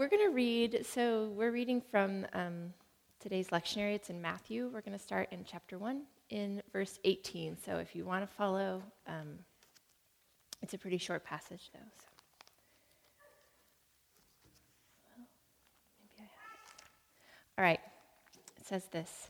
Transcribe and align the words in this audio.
we're 0.00 0.08
going 0.08 0.26
to 0.26 0.34
read, 0.34 0.86
so 0.86 1.28
we're 1.36 1.50
reading 1.50 1.78
from 1.78 2.26
um, 2.32 2.72
today's 3.20 3.48
lectionary. 3.48 3.94
It's 3.94 4.08
in 4.08 4.22
Matthew. 4.22 4.70
We're 4.72 4.80
going 4.80 4.96
to 4.96 5.04
start 5.04 5.28
in 5.30 5.44
chapter 5.44 5.76
1 5.76 6.04
in 6.30 6.62
verse 6.72 6.98
18. 7.04 7.58
So 7.62 7.76
if 7.76 7.94
you 7.94 8.06
want 8.06 8.26
to 8.26 8.34
follow, 8.34 8.82
um, 9.06 9.40
it's 10.62 10.72
a 10.72 10.78
pretty 10.78 10.96
short 10.96 11.22
passage, 11.22 11.68
though. 11.74 11.80
So. 11.98 12.06
All 17.58 17.64
right. 17.64 17.80
It 18.58 18.66
says 18.66 18.86
this. 18.86 19.28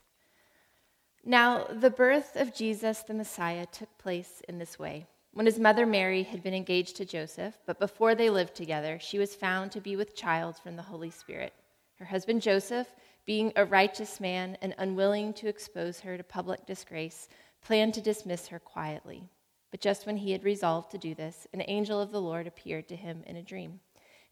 Now, 1.25 1.65
the 1.65 1.89
birth 1.89 2.37
of 2.37 2.55
Jesus 2.55 2.99
the 3.01 3.13
Messiah 3.13 3.65
took 3.65 3.89
place 3.97 4.41
in 4.47 4.57
this 4.57 4.79
way. 4.79 5.05
When 5.33 5.45
his 5.45 5.59
mother 5.59 5.85
Mary 5.85 6.23
had 6.23 6.43
been 6.43 6.53
engaged 6.53 6.97
to 6.97 7.05
Joseph, 7.05 7.57
but 7.65 7.79
before 7.79 8.15
they 8.15 8.29
lived 8.29 8.53
together, 8.53 8.99
she 8.99 9.17
was 9.17 9.33
found 9.33 9.71
to 9.71 9.79
be 9.79 9.95
with 9.95 10.13
child 10.13 10.57
from 10.57 10.75
the 10.75 10.81
Holy 10.81 11.09
Spirit. 11.09 11.53
Her 11.95 12.05
husband 12.05 12.41
Joseph, 12.41 12.93
being 13.25 13.53
a 13.55 13.63
righteous 13.63 14.19
man 14.19 14.57
and 14.61 14.75
unwilling 14.77 15.33
to 15.35 15.47
expose 15.47 16.01
her 16.01 16.17
to 16.17 16.23
public 16.23 16.65
disgrace, 16.65 17.29
planned 17.63 17.93
to 17.93 18.01
dismiss 18.01 18.47
her 18.47 18.59
quietly. 18.59 19.29
But 19.69 19.79
just 19.79 20.05
when 20.05 20.17
he 20.17 20.33
had 20.33 20.43
resolved 20.43 20.91
to 20.91 20.97
do 20.97 21.15
this, 21.15 21.47
an 21.53 21.63
angel 21.65 22.01
of 22.01 22.11
the 22.11 22.21
Lord 22.21 22.45
appeared 22.45 22.89
to 22.89 22.97
him 22.97 23.23
in 23.25 23.37
a 23.37 23.41
dream 23.41 23.79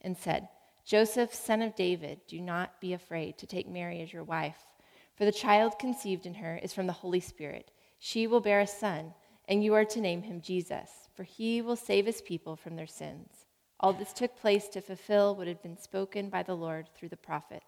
and 0.02 0.18
said, 0.18 0.50
Joseph, 0.84 1.34
son 1.34 1.62
of 1.62 1.76
David, 1.76 2.20
do 2.28 2.42
not 2.42 2.81
be 2.81 2.92
afraid 2.92 3.38
to 3.38 3.48
take 3.48 3.70
Mary 3.70 4.02
as 4.02 4.12
your 4.12 4.26
wife, 4.26 4.66
for 5.16 5.23
the 5.23 5.31
child 5.31 5.80
conceived 5.80 6.26
in 6.26 6.34
her 6.34 6.59
is 6.62 6.73
from 6.73 6.88
the 6.88 6.94
Holy 6.94 7.22
Spirit. 7.22 7.72
She 8.00 8.28
will 8.28 8.42
bear 8.42 8.59
a 8.59 8.68
son 8.68 9.14
and 9.50 9.64
you 9.64 9.73
are 9.73 9.84
to 9.84 10.00
name 10.00 10.22
him 10.22 10.40
Jesus, 10.40 10.98
for 11.20 11.26
he 11.26 11.62
will 11.62 11.76
save 11.76 12.05
his 12.05 12.22
people 12.22 12.55
from 12.55 12.78
their 12.78 12.88
sins. 12.88 13.46
All 13.82 13.91
this 13.91 14.14
took 14.14 14.38
place 14.38 14.70
to 14.70 14.80
fulfill 14.80 15.36
what 15.36 15.48
had 15.48 15.62
been 15.62 15.78
spoken 15.78 16.30
by 16.30 16.44
the 16.44 16.55
Lord 16.55 16.88
through 16.95 17.09
the 17.09 17.18
prophet. 17.18 17.62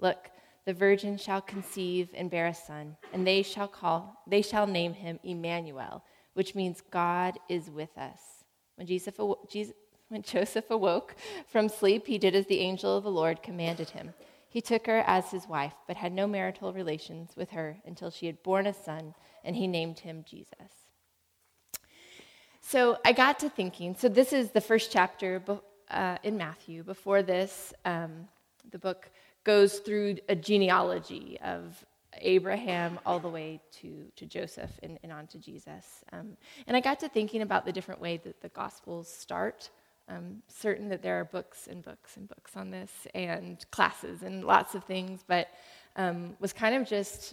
Look, 0.00 0.30
the 0.64 0.74
virgin 0.74 1.16
shall 1.16 1.40
conceive 1.40 2.08
and 2.12 2.28
bear 2.28 2.48
a 2.48 2.54
son, 2.54 2.96
and 3.12 3.24
they 3.24 3.44
shall 3.44 3.68
call 3.68 4.24
they 4.26 4.42
shall 4.42 4.66
name 4.66 4.94
him 4.94 5.20
Emmanuel, 5.22 6.02
which 6.34 6.56
means 6.56 6.82
God 6.90 7.38
is 7.48 7.70
with 7.70 7.96
us. 7.96 8.18
When, 8.74 8.88
Jesus, 8.88 9.14
Jesus, 9.48 9.74
when 10.08 10.22
Joseph 10.22 10.68
awoke 10.68 11.14
from 11.46 11.68
sleep, 11.68 12.08
he 12.08 12.18
did 12.18 12.34
as 12.34 12.46
the 12.46 12.58
angel 12.58 12.96
of 12.96 13.04
the 13.04 13.12
Lord 13.12 13.44
commanded 13.44 13.90
him. 13.90 14.12
He 14.48 14.60
took 14.60 14.88
her 14.88 15.04
as 15.06 15.30
his 15.30 15.46
wife, 15.46 15.74
but 15.86 15.98
had 15.98 16.12
no 16.12 16.26
marital 16.26 16.72
relations 16.72 17.36
with 17.36 17.50
her 17.50 17.76
until 17.86 18.10
she 18.10 18.26
had 18.26 18.42
borne 18.42 18.66
a 18.66 18.74
son, 18.74 19.14
and 19.44 19.54
he 19.54 19.68
named 19.68 20.00
him 20.00 20.24
Jesus. 20.28 20.77
So 22.70 22.98
I 23.02 23.12
got 23.12 23.38
to 23.38 23.48
thinking. 23.48 23.96
So 23.98 24.10
this 24.10 24.30
is 24.34 24.50
the 24.50 24.60
first 24.60 24.92
chapter 24.92 25.42
uh, 25.90 26.18
in 26.22 26.36
Matthew. 26.36 26.82
Before 26.82 27.22
this, 27.22 27.72
um, 27.86 28.28
the 28.70 28.78
book 28.78 29.08
goes 29.42 29.78
through 29.78 30.18
a 30.28 30.36
genealogy 30.36 31.38
of 31.42 31.82
Abraham 32.18 32.98
all 33.06 33.20
the 33.20 33.28
way 33.30 33.62
to, 33.80 34.04
to 34.16 34.26
Joseph 34.26 34.70
and, 34.82 34.98
and 35.02 35.10
on 35.10 35.26
to 35.28 35.38
Jesus. 35.38 36.04
Um, 36.12 36.36
and 36.66 36.76
I 36.76 36.80
got 36.80 37.00
to 37.00 37.08
thinking 37.08 37.40
about 37.40 37.64
the 37.64 37.72
different 37.72 38.02
way 38.02 38.18
that 38.18 38.42
the 38.42 38.50
Gospels 38.50 39.08
start. 39.08 39.70
Um, 40.06 40.42
certain 40.48 40.90
that 40.90 41.00
there 41.02 41.18
are 41.20 41.24
books 41.24 41.68
and 41.68 41.82
books 41.82 42.18
and 42.18 42.28
books 42.28 42.54
on 42.54 42.70
this 42.70 42.90
and 43.14 43.64
classes 43.70 44.22
and 44.22 44.44
lots 44.44 44.74
of 44.74 44.84
things, 44.84 45.24
but 45.26 45.48
um, 45.96 46.36
was 46.38 46.52
kind 46.52 46.74
of 46.74 46.86
just 46.86 47.32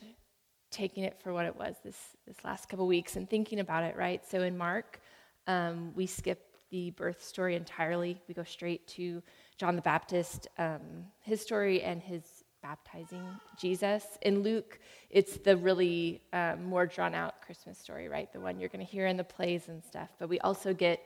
taking 0.71 1.03
it 1.03 1.19
for 1.21 1.33
what 1.33 1.45
it 1.45 1.57
was 1.57 1.75
this, 1.83 1.97
this 2.25 2.37
last 2.45 2.69
couple 2.69 2.87
weeks 2.87 3.17
and 3.17 3.29
thinking 3.29 3.59
about 3.59 3.83
it, 3.83 3.97
right? 3.97 4.25
So 4.25 4.41
in 4.41 4.57
Mark, 4.57 5.01
um, 5.47 5.93
we 5.95 6.05
skip 6.05 6.57
the 6.71 6.91
birth 6.91 7.23
story 7.23 7.55
entirely. 7.55 8.21
We 8.27 8.33
go 8.33 8.43
straight 8.43 8.87
to 8.89 9.21
John 9.57 9.75
the 9.75 9.81
Baptist, 9.81 10.47
um, 10.57 11.05
his 11.21 11.41
story 11.41 11.81
and 11.81 12.01
his 12.01 12.43
baptizing 12.61 13.23
Jesus. 13.59 14.17
In 14.23 14.41
Luke, 14.41 14.79
it's 15.11 15.37
the 15.37 15.55
really 15.55 16.21
uh, 16.33 16.55
more 16.61 16.87
drawn 16.87 17.13
out 17.13 17.41
Christmas 17.41 17.77
story, 17.77 18.09
right? 18.09 18.31
The 18.33 18.39
one 18.39 18.59
you're 18.59 18.69
going 18.69 18.85
to 18.85 18.91
hear 18.91 19.05
in 19.05 19.17
the 19.17 19.23
plays 19.23 19.69
and 19.69 19.83
stuff. 19.83 20.09
But 20.17 20.29
we 20.29 20.39
also 20.39 20.73
get 20.73 20.99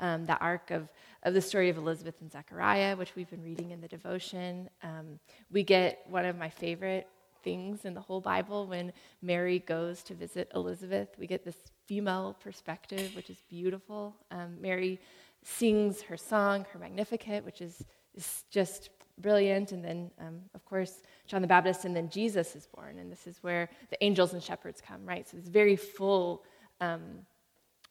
um, 0.00 0.26
the 0.26 0.38
arc 0.38 0.70
of, 0.70 0.88
of 1.22 1.32
the 1.32 1.40
story 1.40 1.70
of 1.70 1.78
Elizabeth 1.78 2.16
and 2.20 2.30
Zechariah, 2.30 2.96
which 2.96 3.16
we've 3.16 3.30
been 3.30 3.42
reading 3.42 3.70
in 3.70 3.80
the 3.80 3.88
devotion. 3.88 4.68
Um, 4.82 5.18
we 5.50 5.62
get 5.62 6.04
one 6.06 6.26
of 6.26 6.36
my 6.36 6.50
favorite 6.50 7.08
things 7.42 7.84
in 7.84 7.94
the 7.94 8.00
whole 8.00 8.20
Bible 8.20 8.66
when 8.66 8.92
Mary 9.22 9.60
goes 9.60 10.02
to 10.02 10.14
visit 10.14 10.50
Elizabeth. 10.54 11.08
We 11.18 11.26
get 11.26 11.44
this 11.44 11.56
female 11.86 12.36
perspective, 12.42 13.14
which 13.14 13.30
is 13.30 13.42
beautiful. 13.48 14.14
Um, 14.30 14.60
Mary 14.60 15.00
sings 15.42 16.02
her 16.02 16.16
song, 16.16 16.66
her 16.72 16.78
Magnificat, 16.78 17.44
which 17.44 17.60
is, 17.60 17.84
is 18.14 18.44
just 18.50 18.90
brilliant. 19.18 19.72
And 19.72 19.84
then, 19.84 20.10
um, 20.20 20.40
of 20.54 20.64
course, 20.64 21.02
John 21.26 21.42
the 21.42 21.48
Baptist, 21.48 21.84
and 21.84 21.94
then 21.94 22.08
Jesus 22.10 22.56
is 22.56 22.66
born. 22.66 22.98
And 22.98 23.10
this 23.10 23.26
is 23.26 23.38
where 23.42 23.68
the 23.90 24.02
angels 24.04 24.32
and 24.32 24.42
shepherds 24.42 24.80
come, 24.80 25.04
right? 25.06 25.28
So 25.28 25.36
it's 25.36 25.48
very 25.48 25.76
full 25.76 26.42
um, 26.80 27.02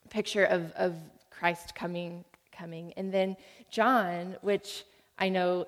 picture 0.09 0.43
of, 0.45 0.71
of 0.73 0.95
Christ 1.29 1.75
coming, 1.75 2.25
coming. 2.51 2.93
And 2.97 3.13
then 3.13 3.37
John, 3.69 4.35
which 4.41 4.85
I 5.17 5.29
know 5.29 5.67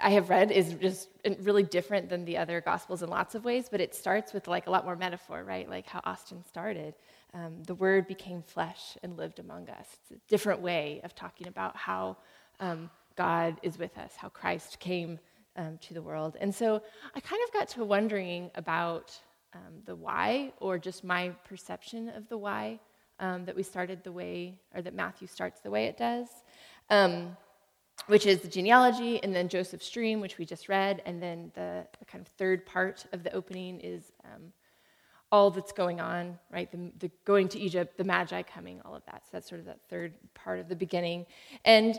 I 0.00 0.10
have 0.10 0.28
read 0.30 0.50
is 0.50 0.74
just 0.74 1.08
really 1.40 1.62
different 1.62 2.08
than 2.08 2.24
the 2.24 2.36
other 2.36 2.60
gospels 2.60 3.02
in 3.02 3.10
lots 3.10 3.34
of 3.34 3.44
ways, 3.44 3.68
but 3.70 3.80
it 3.80 3.94
starts 3.94 4.32
with 4.32 4.48
like 4.48 4.66
a 4.66 4.70
lot 4.70 4.84
more 4.84 4.96
metaphor, 4.96 5.44
right? 5.44 5.68
Like 5.68 5.86
how 5.86 6.00
Austin 6.04 6.44
started 6.46 6.94
um, 7.34 7.62
the 7.64 7.74
Word 7.74 8.06
became 8.06 8.42
flesh 8.42 8.96
and 9.02 9.16
lived 9.16 9.38
among 9.38 9.68
us. 9.68 9.86
It's 10.02 10.10
a 10.12 10.28
different 10.28 10.60
way 10.60 11.00
of 11.04 11.14
talking 11.14 11.46
about 11.46 11.76
how 11.76 12.16
um, 12.60 12.90
God 13.16 13.56
is 13.62 13.78
with 13.78 13.96
us, 13.98 14.14
how 14.16 14.28
Christ 14.28 14.78
came 14.78 15.18
um, 15.56 15.78
to 15.82 15.94
the 15.94 16.02
world. 16.02 16.36
And 16.40 16.54
so 16.54 16.82
I 17.14 17.20
kind 17.20 17.42
of 17.46 17.52
got 17.52 17.68
to 17.70 17.84
wondering 17.84 18.50
about 18.54 19.18
um, 19.54 19.82
the 19.84 19.94
why, 19.94 20.52
or 20.58 20.78
just 20.78 21.04
my 21.04 21.30
perception 21.44 22.08
of 22.10 22.28
the 22.28 22.38
why 22.38 22.80
um, 23.20 23.44
that 23.44 23.56
we 23.56 23.62
started 23.62 24.04
the 24.04 24.12
way, 24.12 24.58
or 24.74 24.82
that 24.82 24.94
Matthew 24.94 25.26
starts 25.26 25.60
the 25.60 25.70
way 25.70 25.86
it 25.86 25.98
does. 25.98 26.28
Um, 26.90 27.36
which 28.06 28.26
is 28.26 28.40
the 28.40 28.48
genealogy, 28.48 29.22
and 29.22 29.34
then 29.34 29.48
Joseph's 29.48 29.90
dream, 29.90 30.20
which 30.20 30.38
we 30.38 30.46
just 30.46 30.68
read, 30.68 31.02
and 31.04 31.20
then 31.20 31.50
the, 31.54 31.84
the 31.98 32.04
kind 32.04 32.22
of 32.22 32.28
third 32.34 32.64
part 32.64 33.04
of 33.12 33.22
the 33.24 33.32
opening 33.32 33.80
is 33.80 34.12
all 35.30 35.50
that's 35.50 35.72
going 35.72 36.00
on, 36.00 36.38
right? 36.50 36.70
The, 36.70 36.90
the, 36.98 37.10
going 37.24 37.48
to 37.48 37.58
Egypt, 37.58 37.96
the 37.96 38.04
Magi 38.04 38.42
coming, 38.42 38.80
all 38.84 38.94
of 38.94 39.04
that. 39.06 39.22
So 39.24 39.30
that's 39.32 39.48
sort 39.48 39.60
of 39.60 39.66
that 39.66 39.80
third 39.90 40.14
part 40.34 40.58
of 40.58 40.68
the 40.68 40.76
beginning. 40.76 41.26
And 41.64 41.98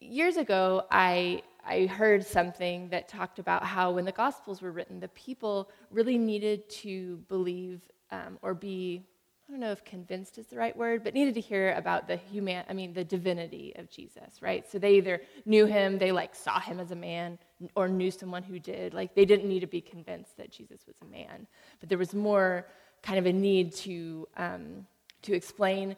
years 0.00 0.36
ago, 0.36 0.84
I 0.90 1.42
I 1.66 1.86
heard 1.86 2.26
something 2.26 2.90
that 2.90 3.08
talked 3.08 3.38
about 3.38 3.64
how 3.64 3.92
when 3.92 4.04
the 4.04 4.12
Gospels 4.12 4.60
were 4.60 4.70
written, 4.70 5.00
the 5.00 5.08
people 5.08 5.70
really 5.90 6.18
needed 6.18 6.68
to 6.68 7.16
believe 7.28 7.80
um, 8.10 8.38
or 8.42 8.52
be 8.52 9.02
I 9.46 9.52
don't 9.52 9.60
know 9.60 9.72
if 9.72 9.84
convinced 9.84 10.38
is 10.38 10.46
the 10.46 10.56
right 10.56 10.74
word, 10.74 11.04
but 11.04 11.12
needed 11.12 11.34
to 11.34 11.40
hear 11.40 11.74
about 11.74 12.08
the 12.08 12.16
human, 12.16 12.64
I 12.68 12.72
mean, 12.72 12.94
the 12.94 13.04
divinity 13.04 13.74
of 13.76 13.90
Jesus, 13.90 14.40
right? 14.40 14.64
So 14.70 14.78
they 14.78 14.94
either 14.94 15.20
knew 15.44 15.66
him, 15.66 15.98
they 15.98 16.12
like 16.12 16.34
saw 16.34 16.58
him 16.58 16.80
as 16.80 16.92
a 16.92 16.96
man, 16.96 17.38
or 17.74 17.88
knew 17.88 18.10
someone 18.10 18.42
who 18.42 18.58
did. 18.58 18.94
Like 18.94 19.14
they 19.14 19.26
didn't 19.26 19.48
need 19.48 19.60
to 19.60 19.66
be 19.66 19.82
convinced 19.82 20.38
that 20.38 20.50
Jesus 20.50 20.86
was 20.86 20.96
a 21.02 21.04
man, 21.04 21.46
but 21.80 21.90
there 21.90 21.98
was 21.98 22.14
more 22.14 22.66
kind 23.02 23.18
of 23.18 23.26
a 23.26 23.32
need 23.32 23.74
to 23.74 24.26
um, 24.36 24.86
to 25.22 25.34
explain 25.34 25.96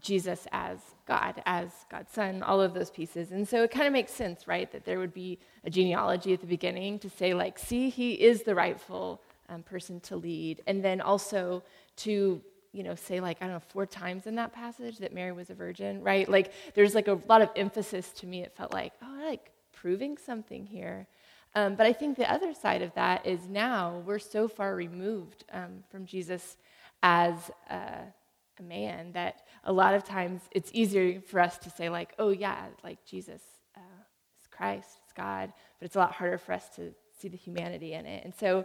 Jesus 0.00 0.46
as 0.52 0.78
God, 1.06 1.42
as 1.46 1.70
God's 1.90 2.12
Son, 2.12 2.42
all 2.42 2.60
of 2.60 2.74
those 2.74 2.90
pieces. 2.90 3.30
And 3.30 3.48
so 3.48 3.62
it 3.62 3.70
kind 3.70 3.86
of 3.86 3.92
makes 3.92 4.12
sense, 4.12 4.48
right, 4.48 4.70
that 4.72 4.84
there 4.84 4.98
would 4.98 5.14
be 5.14 5.38
a 5.64 5.70
genealogy 5.70 6.32
at 6.32 6.40
the 6.40 6.46
beginning 6.46 6.98
to 7.00 7.10
say, 7.10 7.32
like, 7.32 7.58
see, 7.58 7.90
he 7.90 8.14
is 8.14 8.42
the 8.42 8.54
rightful 8.54 9.22
um, 9.48 9.62
person 9.62 10.00
to 10.00 10.16
lead, 10.16 10.62
and 10.66 10.84
then 10.84 11.00
also 11.00 11.62
to 11.98 12.40
you 12.74 12.82
know, 12.82 12.96
say 12.96 13.20
like, 13.20 13.38
I 13.40 13.46
don't 13.46 13.54
know, 13.54 13.62
four 13.68 13.86
times 13.86 14.26
in 14.26 14.34
that 14.34 14.52
passage 14.52 14.98
that 14.98 15.14
Mary 15.14 15.30
was 15.30 15.48
a 15.48 15.54
virgin, 15.54 16.02
right? 16.02 16.28
Like 16.28 16.52
there's 16.74 16.94
like 16.94 17.06
a 17.06 17.20
lot 17.28 17.40
of 17.40 17.48
emphasis 17.54 18.10
to 18.14 18.26
me. 18.26 18.42
It 18.42 18.52
felt 18.56 18.72
like, 18.72 18.92
oh, 19.00 19.20
like 19.24 19.52
proving 19.72 20.18
something 20.18 20.66
here. 20.66 21.06
Um, 21.54 21.76
but 21.76 21.86
I 21.86 21.92
think 21.92 22.16
the 22.16 22.30
other 22.30 22.52
side 22.52 22.82
of 22.82 22.92
that 22.94 23.24
is 23.24 23.48
now 23.48 24.02
we're 24.04 24.18
so 24.18 24.48
far 24.48 24.74
removed 24.74 25.44
um, 25.52 25.84
from 25.88 26.04
Jesus 26.04 26.56
as 27.04 27.36
a, 27.70 28.00
a, 28.58 28.62
man 28.62 29.12
that 29.12 29.46
a 29.62 29.72
lot 29.72 29.94
of 29.94 30.02
times 30.02 30.40
it's 30.50 30.70
easier 30.72 31.20
for 31.20 31.38
us 31.38 31.58
to 31.58 31.70
say, 31.70 31.88
like, 31.88 32.12
oh, 32.18 32.30
yeah, 32.30 32.66
like 32.82 33.04
Jesus 33.04 33.40
uh, 33.76 34.00
is 34.40 34.48
Christ, 34.50 34.88
it's 35.04 35.12
God, 35.12 35.52
but 35.78 35.86
it's 35.86 35.94
a 35.94 35.98
lot 36.00 36.10
harder 36.10 36.38
for 36.38 36.52
us 36.52 36.68
to 36.74 36.92
see 37.24 37.28
the 37.28 37.36
humanity 37.36 37.94
in 37.94 38.04
it. 38.04 38.24
And 38.24 38.34
so 38.34 38.64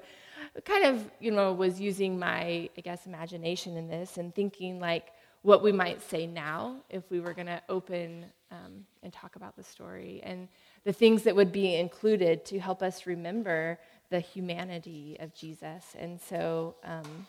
kind 0.65 0.85
of, 0.85 1.09
you 1.19 1.31
know, 1.31 1.53
was 1.53 1.79
using 1.79 2.19
my, 2.19 2.69
I 2.77 2.81
guess, 2.83 3.05
imagination 3.05 3.77
in 3.77 3.87
this 3.87 4.17
and 4.17 4.35
thinking 4.35 4.79
like 4.79 5.07
what 5.43 5.63
we 5.63 5.71
might 5.71 6.01
say 6.01 6.27
now 6.27 6.75
if 6.89 7.09
we 7.09 7.21
were 7.21 7.33
going 7.33 7.47
to 7.47 7.61
open 7.69 8.25
um, 8.51 8.85
and 9.03 9.13
talk 9.13 9.37
about 9.37 9.55
the 9.55 9.63
story 9.63 10.19
and 10.23 10.49
the 10.83 10.91
things 10.91 11.23
that 11.23 11.35
would 11.35 11.51
be 11.51 11.75
included 11.75 12.43
to 12.45 12.59
help 12.59 12.83
us 12.83 13.05
remember 13.05 13.79
the 14.09 14.19
humanity 14.19 15.15
of 15.19 15.33
Jesus. 15.33 15.95
And 15.97 16.19
so, 16.19 16.75
um, 16.83 17.27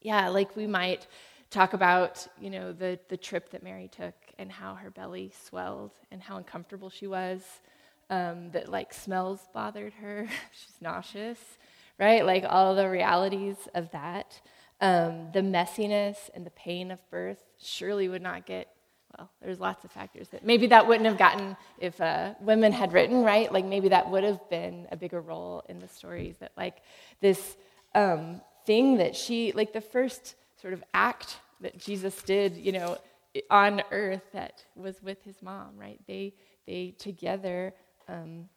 yeah, 0.00 0.28
like 0.28 0.56
we 0.56 0.66
might 0.66 1.06
talk 1.50 1.74
about, 1.74 2.26
you 2.40 2.50
know, 2.50 2.72
the, 2.72 2.98
the 3.08 3.16
trip 3.16 3.50
that 3.50 3.62
Mary 3.62 3.88
took 3.88 4.14
and 4.38 4.50
how 4.50 4.74
her 4.74 4.90
belly 4.90 5.32
swelled 5.46 5.92
and 6.10 6.20
how 6.20 6.36
uncomfortable 6.38 6.90
she 6.90 7.06
was 7.06 7.42
um, 8.12 8.50
that 8.50 8.68
like 8.68 8.92
smells 8.92 9.40
bothered 9.54 9.94
her. 9.94 10.28
She's 10.52 10.76
nauseous, 10.80 11.38
right? 11.98 12.24
Like 12.24 12.44
all 12.46 12.74
the 12.74 12.88
realities 12.88 13.56
of 13.74 13.90
that. 13.92 14.40
Um, 14.82 15.30
the 15.32 15.40
messiness 15.40 16.16
and 16.34 16.44
the 16.44 16.50
pain 16.50 16.90
of 16.90 16.98
birth 17.10 17.42
surely 17.58 18.08
would 18.08 18.22
not 18.22 18.46
get 18.46 18.68
well, 19.16 19.30
there's 19.42 19.60
lots 19.60 19.84
of 19.84 19.90
factors 19.90 20.28
that 20.28 20.44
maybe 20.44 20.68
that 20.68 20.88
wouldn't 20.88 21.06
have 21.06 21.18
gotten 21.18 21.54
if 21.78 22.00
uh, 22.00 22.32
women 22.40 22.72
had 22.72 22.94
written, 22.94 23.22
right? 23.22 23.52
Like 23.52 23.66
maybe 23.66 23.90
that 23.90 24.10
would 24.10 24.24
have 24.24 24.48
been 24.48 24.88
a 24.90 24.96
bigger 24.96 25.20
role 25.20 25.62
in 25.68 25.78
the 25.80 25.88
stories. 25.88 26.36
That 26.38 26.52
like 26.56 26.78
this 27.20 27.56
um, 27.94 28.40
thing 28.64 28.96
that 28.98 29.14
she, 29.14 29.52
like 29.52 29.74
the 29.74 29.82
first 29.82 30.34
sort 30.60 30.72
of 30.72 30.82
act 30.94 31.36
that 31.60 31.78
Jesus 31.78 32.22
did, 32.22 32.56
you 32.56 32.72
know, 32.72 32.96
on 33.50 33.82
earth 33.90 34.22
that 34.32 34.64
was 34.74 35.02
with 35.02 35.22
his 35.24 35.42
mom, 35.42 35.76
right? 35.76 36.00
They 36.06 36.32
they 36.66 36.94
together. 36.98 37.74
Um, 38.12 38.48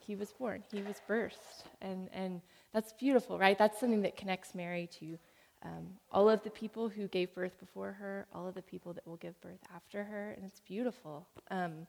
he 0.00 0.16
was 0.16 0.32
born. 0.32 0.62
He 0.70 0.82
was 0.82 1.00
birthed, 1.08 1.64
and 1.80 2.08
and 2.12 2.40
that's 2.72 2.92
beautiful, 2.92 3.38
right? 3.38 3.56
That's 3.56 3.78
something 3.80 4.02
that 4.02 4.16
connects 4.16 4.54
Mary 4.54 4.88
to 4.98 5.18
um, 5.64 5.86
all 6.12 6.28
of 6.28 6.42
the 6.42 6.50
people 6.50 6.88
who 6.88 7.08
gave 7.08 7.34
birth 7.34 7.58
before 7.58 7.92
her, 7.92 8.26
all 8.34 8.46
of 8.46 8.54
the 8.54 8.62
people 8.62 8.92
that 8.92 9.06
will 9.06 9.16
give 9.16 9.40
birth 9.40 9.60
after 9.74 10.04
her, 10.04 10.32
and 10.32 10.44
it's 10.44 10.60
beautiful. 10.60 11.26
Um, 11.50 11.86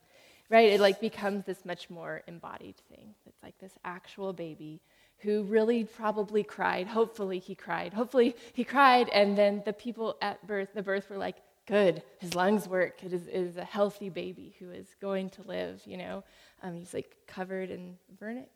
right? 0.48 0.70
It 0.72 0.80
like 0.80 1.00
becomes 1.00 1.44
this 1.44 1.64
much 1.64 1.90
more 1.90 2.22
embodied 2.26 2.76
thing. 2.88 3.14
It's 3.26 3.42
like 3.42 3.58
this 3.58 3.72
actual 3.84 4.32
baby 4.32 4.80
who 5.18 5.42
really 5.44 5.84
probably 5.84 6.42
cried. 6.42 6.86
Hopefully 6.86 7.38
he 7.38 7.54
cried. 7.54 7.92
Hopefully 7.92 8.36
he 8.52 8.64
cried, 8.64 9.08
and 9.10 9.36
then 9.36 9.62
the 9.64 9.72
people 9.72 10.16
at 10.22 10.46
birth, 10.46 10.68
the 10.74 10.82
birth 10.82 11.10
were 11.10 11.18
like, 11.18 11.36
good. 11.66 12.02
His 12.18 12.34
lungs 12.34 12.68
work. 12.68 13.02
It 13.04 13.12
is, 13.12 13.26
is 13.26 13.56
a 13.56 13.64
healthy 13.64 14.08
baby 14.08 14.54
who 14.58 14.70
is 14.70 14.94
going 15.00 15.30
to 15.30 15.42
live, 15.42 15.82
you 15.84 15.96
know. 15.96 16.24
Um, 16.62 16.74
he's 16.74 16.94
like 16.94 17.16
covered 17.26 17.70
in 17.70 17.96
vernix 18.20 18.46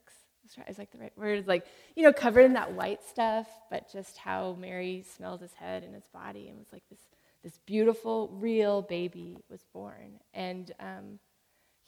is 0.69 0.79
like 0.79 0.91
the 0.91 0.99
right 0.99 1.17
word, 1.17 1.39
it's 1.39 1.49
like, 1.49 1.67
you 1.95 2.03
know, 2.03 2.13
covered 2.13 2.43
in 2.43 2.53
that 2.55 2.73
white 2.73 3.03
stuff, 3.05 3.47
but 3.71 3.91
just 3.91 4.17
how 4.19 4.57
Mary 4.59 5.05
smelled 5.15 5.41
his 5.41 5.55
head 5.55 5.83
and 5.83 5.95
his 5.95 6.07
body 6.13 6.49
and 6.49 6.57
it 6.57 6.59
was 6.59 6.73
like 6.73 6.83
this, 6.91 7.01
this 7.43 7.59
beautiful, 7.67 8.29
real 8.35 8.83
baby 8.83 9.37
was 9.49 9.65
born. 9.73 10.21
And 10.35 10.73
um, 10.81 11.19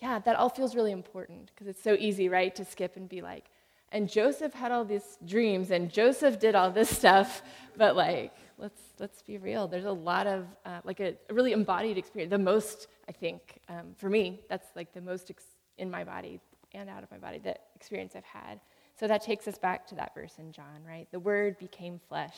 yeah, 0.01 0.19
that 0.21 0.37
all 0.37 0.49
feels 0.49 0.75
really 0.75 0.93
important 0.93 1.51
because 1.53 1.67
it's 1.67 1.83
so 1.83 1.97
easy, 1.99 2.29
right, 2.29 2.55
to 2.57 2.65
skip 2.65 2.97
and 2.97 3.09
be 3.09 3.21
like, 3.21 3.47
and 3.91 4.09
Joseph 4.09 4.55
had 4.55 4.73
all 4.73 4.85
these 4.85 5.19
dreams 5.25 5.71
and 5.71 5.93
Joseph 5.93 6.39
did 6.39 6.55
all 6.55 6.71
this 6.71 6.89
stuff, 6.97 7.43
but 7.77 7.97
like, 7.97 8.33
let's, 8.63 8.81
let's 9.01 9.23
be 9.23 9.39
real. 9.39 9.67
There's 9.67 9.85
a 9.85 9.93
lot 9.93 10.27
of, 10.27 10.47
uh, 10.65 10.81
like 10.85 11.01
a, 11.01 11.17
really 11.31 11.53
embodied 11.53 11.99
experience. 11.99 12.31
The 12.31 12.39
most, 12.39 12.87
I 13.09 13.13
think, 13.13 13.59
um, 13.69 13.95
for 13.99 14.09
me, 14.09 14.41
that's 14.49 14.69
like 14.77 14.95
the 14.95 15.01
most 15.01 15.31
ex- 15.31 15.57
in 15.79 15.91
my 15.91 16.05
body 16.05 16.41
and 16.73 16.89
out 16.89 17.03
of 17.03 17.11
my 17.11 17.19
body, 17.19 17.39
the 17.39 17.57
experience 17.75 18.15
I've 18.15 18.25
had. 18.25 18.61
So 18.99 19.09
that 19.09 19.23
takes 19.23 19.49
us 19.49 19.59
back 19.59 19.87
to 19.89 19.95
that 19.97 20.15
verse 20.15 20.35
in 20.39 20.53
John, 20.53 20.85
right? 20.87 21.09
The 21.11 21.19
Word 21.19 21.59
became 21.59 22.01
flesh. 22.09 22.37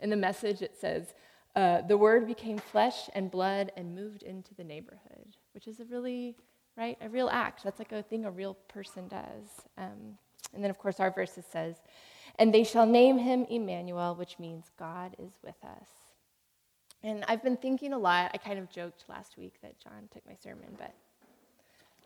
In 0.00 0.08
the 0.08 0.16
message, 0.16 0.62
it 0.62 0.74
says, 0.80 1.14
uh, 1.54 1.82
The 1.82 1.96
Word 1.98 2.26
became 2.26 2.56
flesh 2.58 3.10
and 3.14 3.30
blood 3.30 3.70
and 3.76 3.94
moved 3.94 4.22
into 4.22 4.54
the 4.54 4.64
neighborhood, 4.64 5.36
which 5.52 5.68
is 5.68 5.78
a 5.80 5.84
really, 5.84 6.36
right, 6.76 6.96
a 7.02 7.08
real 7.10 7.28
act. 7.28 7.62
That's 7.64 7.78
like 7.78 7.92
a 7.92 8.02
thing 8.02 8.24
a 8.24 8.30
real 8.30 8.54
person 8.68 9.08
does. 9.08 9.46
Um, 9.76 10.16
and 10.54 10.64
then, 10.64 10.70
of 10.70 10.78
course, 10.78 11.00
our 11.00 11.10
verse 11.10 11.38
says, 11.52 11.76
And 12.38 12.52
they 12.52 12.64
shall 12.64 12.86
name 12.86 13.18
him 13.18 13.46
Emmanuel, 13.48 14.14
which 14.14 14.38
means 14.38 14.70
God 14.78 15.16
is 15.18 15.32
with 15.42 15.56
us. 15.64 15.88
And 17.02 17.24
I've 17.28 17.42
been 17.42 17.56
thinking 17.56 17.92
a 17.92 17.98
lot. 17.98 18.30
I 18.34 18.38
kind 18.38 18.58
of 18.58 18.70
joked 18.70 19.04
last 19.08 19.36
week 19.38 19.54
that 19.62 19.78
John 19.78 20.08
took 20.12 20.26
my 20.26 20.34
sermon, 20.34 20.76
but 20.78 20.92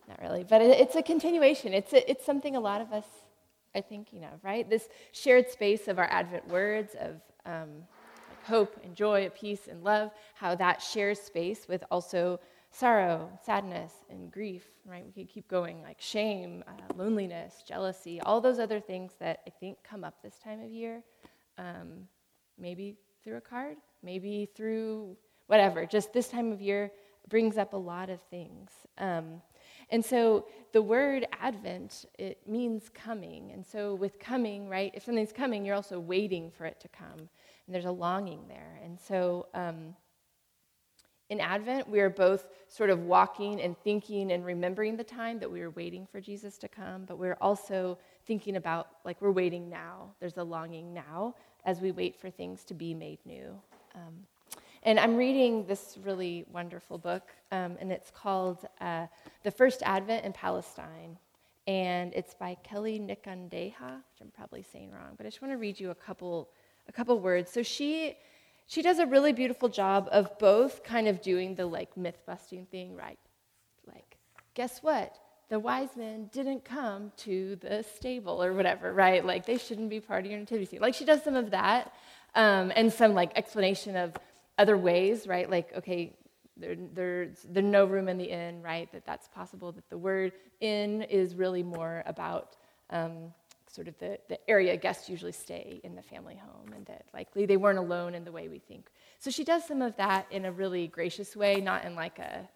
not 0.07 0.21
really, 0.21 0.43
but 0.43 0.61
it's 0.61 0.95
a 0.95 1.01
continuation. 1.01 1.73
It's, 1.73 1.93
a, 1.93 2.09
it's 2.09 2.25
something 2.25 2.55
a 2.55 2.59
lot 2.59 2.81
of 2.81 2.91
us 2.91 3.05
are 3.73 3.81
thinking 3.81 4.23
of, 4.23 4.43
right? 4.43 4.69
This 4.69 4.89
shared 5.11 5.49
space 5.49 5.87
of 5.87 5.99
our 5.99 6.09
Advent 6.11 6.47
words 6.47 6.95
of 6.99 7.21
um, 7.45 7.69
like 8.29 8.45
hope 8.45 8.79
and 8.83 8.95
joy, 8.95 9.29
peace 9.35 9.67
and 9.69 9.83
love, 9.83 10.11
how 10.35 10.55
that 10.55 10.81
shares 10.81 11.19
space 11.19 11.67
with 11.67 11.83
also 11.89 12.39
sorrow, 12.71 13.29
sadness, 13.45 13.91
and 14.09 14.31
grief, 14.31 14.65
right? 14.85 15.05
We 15.05 15.11
could 15.11 15.31
keep 15.31 15.47
going, 15.47 15.81
like 15.81 15.99
shame, 15.99 16.63
uh, 16.67 16.93
loneliness, 16.95 17.63
jealousy, 17.67 18.21
all 18.21 18.41
those 18.41 18.59
other 18.59 18.79
things 18.79 19.13
that 19.19 19.41
I 19.45 19.49
think 19.49 19.77
come 19.83 20.03
up 20.03 20.21
this 20.23 20.37
time 20.43 20.61
of 20.61 20.71
year. 20.71 21.03
Um, 21.57 22.07
maybe 22.57 22.95
through 23.23 23.37
a 23.37 23.41
card, 23.41 23.77
maybe 24.03 24.47
through 24.55 25.17
whatever. 25.47 25.85
Just 25.85 26.13
this 26.13 26.29
time 26.29 26.51
of 26.51 26.61
year 26.61 26.91
brings 27.29 27.57
up 27.57 27.73
a 27.73 27.77
lot 27.77 28.09
of 28.09 28.21
things. 28.29 28.71
Um, 28.97 29.41
and 29.89 30.03
so 30.03 30.47
the 30.71 30.81
word 30.81 31.27
Advent, 31.41 32.05
it 32.17 32.39
means 32.47 32.89
coming. 32.93 33.51
And 33.51 33.65
so 33.65 33.95
with 33.95 34.19
coming, 34.19 34.69
right, 34.69 34.91
if 34.95 35.03
something's 35.03 35.33
coming, 35.33 35.65
you're 35.65 35.75
also 35.75 35.99
waiting 35.99 36.49
for 36.49 36.65
it 36.65 36.79
to 36.79 36.87
come. 36.87 37.19
And 37.19 37.75
there's 37.75 37.85
a 37.85 37.91
longing 37.91 38.47
there. 38.47 38.79
And 38.83 38.99
so 38.99 39.47
um, 39.53 39.95
in 41.31 41.39
Advent, 41.39 41.89
we 41.89 42.01
are 42.01 42.09
both 42.09 42.49
sort 42.67 42.89
of 42.89 43.03
walking 43.03 43.61
and 43.61 43.77
thinking 43.85 44.33
and 44.33 44.45
remembering 44.45 44.97
the 44.97 45.03
time 45.03 45.39
that 45.39 45.49
we 45.49 45.61
were 45.61 45.69
waiting 45.69 46.05
for 46.05 46.19
Jesus 46.19 46.57
to 46.57 46.67
come, 46.67 47.05
but 47.05 47.17
we're 47.17 47.37
also 47.39 47.97
thinking 48.27 48.57
about, 48.57 48.89
like, 49.05 49.21
we're 49.21 49.31
waiting 49.31 49.69
now. 49.69 50.11
There's 50.19 50.35
a 50.35 50.43
longing 50.43 50.93
now 50.93 51.35
as 51.63 51.79
we 51.79 51.91
wait 51.91 52.17
for 52.19 52.29
things 52.29 52.65
to 52.65 52.73
be 52.73 52.93
made 52.93 53.17
new. 53.25 53.57
Um, 53.95 54.27
and 54.83 54.99
I'm 54.99 55.15
reading 55.15 55.65
this 55.65 55.97
really 56.03 56.43
wonderful 56.51 56.97
book, 56.97 57.29
um, 57.53 57.77
and 57.79 57.93
it's 57.93 58.11
called 58.11 58.67
uh, 58.81 59.07
The 59.43 59.51
First 59.51 59.83
Advent 59.85 60.25
in 60.25 60.33
Palestine. 60.33 61.17
And 61.65 62.11
it's 62.13 62.33
by 62.33 62.57
Kelly 62.61 62.99
Nikondeha, 62.99 63.71
which 63.79 64.19
I'm 64.19 64.31
probably 64.35 64.63
saying 64.63 64.91
wrong, 64.91 65.13
but 65.15 65.25
I 65.25 65.29
just 65.29 65.41
want 65.41 65.53
to 65.53 65.57
read 65.57 65.79
you 65.79 65.91
a 65.91 65.95
couple, 65.95 66.49
a 66.89 66.91
couple 66.91 67.17
words. 67.21 67.49
So 67.49 67.63
she, 67.63 68.17
she 68.71 68.81
does 68.81 68.99
a 68.99 69.05
really 69.05 69.33
beautiful 69.33 69.67
job 69.67 70.07
of 70.13 70.39
both 70.39 70.81
kind 70.81 71.09
of 71.09 71.21
doing 71.21 71.55
the 71.55 71.65
like 71.65 71.97
myth 71.97 72.19
busting 72.25 72.65
thing, 72.67 72.95
right? 72.95 73.19
Like, 73.85 74.15
guess 74.53 74.81
what? 74.81 75.13
The 75.49 75.59
wise 75.59 75.89
men 75.97 76.29
didn't 76.31 76.63
come 76.63 77.11
to 77.17 77.57
the 77.57 77.83
stable 77.97 78.41
or 78.41 78.53
whatever, 78.53 78.93
right? 78.93 79.25
Like, 79.25 79.45
they 79.45 79.57
shouldn't 79.57 79.89
be 79.89 79.99
part 79.99 80.23
of 80.23 80.31
your 80.31 80.39
nativity 80.39 80.67
scene. 80.67 80.79
Like, 80.79 80.93
she 80.93 81.03
does 81.03 81.21
some 81.21 81.35
of 81.35 81.51
that 81.51 81.93
um, 82.33 82.71
and 82.73 82.93
some 82.93 83.13
like 83.13 83.33
explanation 83.35 83.97
of 83.97 84.15
other 84.57 84.77
ways, 84.77 85.27
right? 85.27 85.49
Like, 85.49 85.75
okay, 85.75 86.15
there, 86.55 86.77
there's, 86.93 87.45
there's 87.49 87.65
no 87.65 87.83
room 87.83 88.07
in 88.07 88.17
the 88.17 88.31
inn, 88.31 88.61
right? 88.61 88.89
That 88.93 89.05
that's 89.05 89.27
possible. 89.27 89.73
That 89.73 89.89
the 89.89 89.97
word 89.97 90.31
inn 90.61 91.01
is 91.01 91.35
really 91.35 91.63
more 91.63 92.03
about 92.05 92.55
um, 92.89 93.33
sort 93.71 93.87
of 93.87 93.97
the, 93.99 94.19
the 94.27 94.49
area 94.49 94.75
guests 94.75 95.09
usually 95.09 95.31
stay 95.31 95.79
in 95.83 95.95
the 95.95 96.01
family 96.01 96.35
home, 96.35 96.73
and 96.75 96.85
that 96.87 97.05
likely 97.13 97.45
they 97.45 97.57
weren't 97.57 97.79
alone 97.79 98.13
in 98.15 98.23
the 98.23 98.31
way 98.31 98.49
we 98.49 98.59
think. 98.59 98.89
So 99.19 99.31
she 99.31 99.43
does 99.43 99.65
some 99.65 99.81
of 99.81 99.95
that 99.97 100.27
in 100.29 100.45
a 100.45 100.51
really 100.51 100.87
gracious 100.87 101.35
way, 101.35 101.61
not 101.61 101.85
in 101.85 101.95
like 101.95 102.19
a 102.19 102.49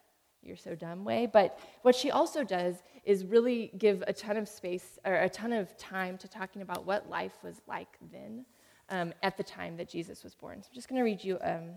you're 0.45 0.55
so 0.55 0.75
dumb 0.75 1.03
way. 1.03 1.25
But 1.25 1.60
what 1.81 1.95
she 1.95 2.12
also 2.12 2.43
does 2.43 2.75
is 3.03 3.25
really 3.25 3.72
give 3.77 4.03
a 4.07 4.13
ton 4.13 4.38
of 4.38 4.48
space 4.48 5.00
or 5.03 5.15
a 5.15 5.29
ton 5.29 5.51
of 5.51 5.75
time 5.77 6.17
to 6.19 6.27
talking 6.27 6.62
about 6.62 6.86
what 6.86 7.10
life 7.10 7.34
was 7.43 7.62
like 7.67 7.98
then 8.12 8.45
um, 8.89 9.13
at 9.24 9.38
the 9.38 9.43
time 9.43 9.75
that 9.77 9.89
Jesus 9.89 10.24
was 10.24 10.36
born. 10.36 10.62
So 10.62 10.67
I'm 10.72 10.75
just 10.75 10.88
going 10.88 11.00
to 11.00 11.03
read 11.03 11.24
you 11.24 11.38
um, 11.41 11.72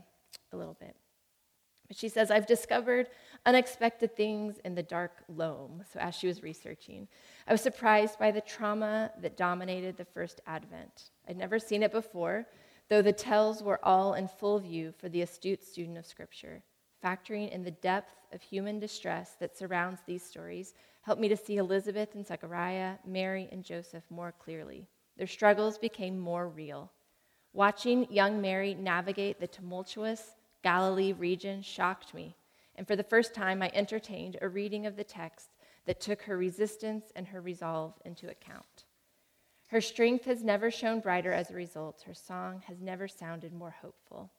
a 0.53 0.57
little 0.57 0.77
bit. 0.79 0.95
But 1.89 1.97
she 1.97 2.11
says, 2.11 2.31
I've 2.31 2.47
discovered 2.47 3.09
unexpected 3.47 4.15
things 4.15 4.61
in 4.63 4.75
the 4.75 4.83
dark 4.83 5.25
loam. 5.27 5.83
So, 5.91 5.99
as 5.99 6.15
she 6.15 6.27
was 6.27 6.43
researching, 6.43 7.09
I 7.49 7.53
was 7.53 7.63
surprised 7.63 8.19
by 8.19 8.31
the 8.31 8.43
trauma 8.43 9.11
that 9.23 9.39
dominated 9.39 9.97
the 9.97 10.05
first 10.05 10.43
Advent. 10.47 11.13
I'd 11.27 11.39
never 11.39 11.59
seen 11.59 11.83
it 11.83 11.91
before, 11.91 12.45
though 12.91 13.01
the 13.01 13.11
tells 13.11 13.63
were 13.63 13.83
all 13.83 14.13
in 14.13 14.29
full 14.29 14.59
view 14.59 14.93
for 14.99 15.09
the 15.09 15.23
astute 15.23 15.65
student 15.65 15.97
of 15.97 16.05
Scripture. 16.05 16.63
Factoring 17.03 17.51
in 17.51 17.65
the 17.65 17.71
depth 17.71 18.13
of 18.35 18.43
human 18.43 18.79
distress 18.79 19.35
that 19.41 19.57
surrounds 19.57 20.03
these 20.05 20.23
stories 20.23 20.75
helped 21.01 21.23
me 21.23 21.29
to 21.29 21.39
see 21.39 21.57
Elizabeth 21.57 22.15
and 22.15 22.27
Zechariah, 22.27 22.97
Mary 23.07 23.49
and 23.51 23.65
Joseph 23.65 24.05
more 24.11 24.33
clearly. 24.33 24.87
Their 25.17 25.27
struggles 25.27 25.79
became 25.79 26.19
more 26.19 26.51
real. 26.51 26.93
Watching 27.55 28.13
young 28.13 28.43
Mary 28.43 28.75
navigate 28.75 29.41
the 29.41 29.47
tumultuous 29.47 30.35
Galilee 30.63 31.15
region 31.15 31.63
shocked 31.63 32.13
me, 32.13 32.37
and 32.77 32.87
for 32.87 32.95
the 32.95 33.03
first 33.03 33.35
time 33.35 33.63
I 33.63 33.71
entertained 33.73 34.37
a 34.43 34.51
reading 34.51 34.85
of 34.85 34.97
the 34.97 35.05
text 35.05 35.49
that 35.89 36.01
took 36.03 36.21
her 36.21 36.37
resistance 36.37 37.07
and 37.17 37.27
her 37.27 37.41
resolve 37.41 37.95
into 38.05 38.29
account. 38.29 38.85
Her 39.69 39.81
strength 39.81 40.27
has 40.27 40.45
never 40.45 40.71
shone 40.71 41.01
brighter 41.01 41.33
as 41.33 41.51
a 41.51 41.55
result. 41.55 42.03
Her 42.07 42.13
song 42.13 42.63
has 42.67 42.79
never 42.79 43.09
sounded 43.09 43.55
more 43.55 43.75
hopeful. 43.81 44.31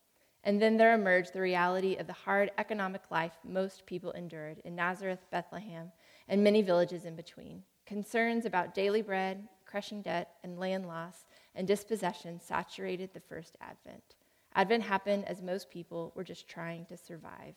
And 0.44 0.62
then 0.62 0.78
there 0.78 0.94
emerged 0.94 1.34
the 1.34 1.42
reality 1.42 1.96
of 1.96 2.06
the 2.06 2.14
hard 2.14 2.52
economic 2.60 3.02
life 3.10 3.34
most 3.44 3.88
people 3.88 4.12
endured 4.12 4.62
in 4.64 4.76
Nazareth, 4.76 5.26
Bethlehem, 5.32 5.92
and 6.28 6.44
many 6.44 6.62
villages 6.62 7.06
in 7.06 7.16
between. 7.16 7.64
Concerns 7.88 8.46
about 8.46 8.76
daily 8.76 9.02
bread, 9.02 9.48
crushing 9.66 10.04
debt, 10.04 10.36
and 10.44 10.60
land 10.60 10.88
loss 10.88 11.26
and 11.56 11.68
dispossession 11.68 12.40
saturated 12.40 13.10
the 13.12 13.20
first 13.20 13.58
Advent. 13.60 14.18
Advent 14.54 14.84
happened 14.84 15.26
as 15.26 15.42
most 15.42 15.72
people 15.72 16.12
were 16.16 16.24
just 16.24 16.48
trying 16.48 16.86
to 16.86 16.96
survive. 16.96 17.56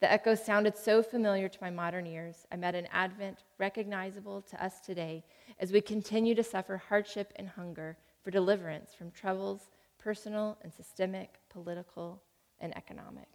The 0.00 0.10
echo 0.10 0.34
sounded 0.34 0.78
so 0.78 1.02
familiar 1.02 1.48
to 1.48 1.58
my 1.60 1.68
modern 1.68 2.06
ears. 2.06 2.46
I 2.50 2.56
met 2.56 2.74
an 2.74 2.88
advent 2.90 3.44
recognizable 3.58 4.40
to 4.42 4.64
us 4.64 4.80
today 4.80 5.22
as 5.58 5.72
we 5.72 5.82
continue 5.82 6.34
to 6.34 6.42
suffer 6.42 6.78
hardship 6.78 7.34
and 7.36 7.46
hunger 7.46 7.98
for 8.24 8.30
deliverance 8.30 8.94
from 8.94 9.10
troubles, 9.10 9.68
personal 9.98 10.56
and 10.62 10.72
systemic, 10.72 11.38
political 11.50 12.22
and 12.60 12.74
economic. 12.78 13.28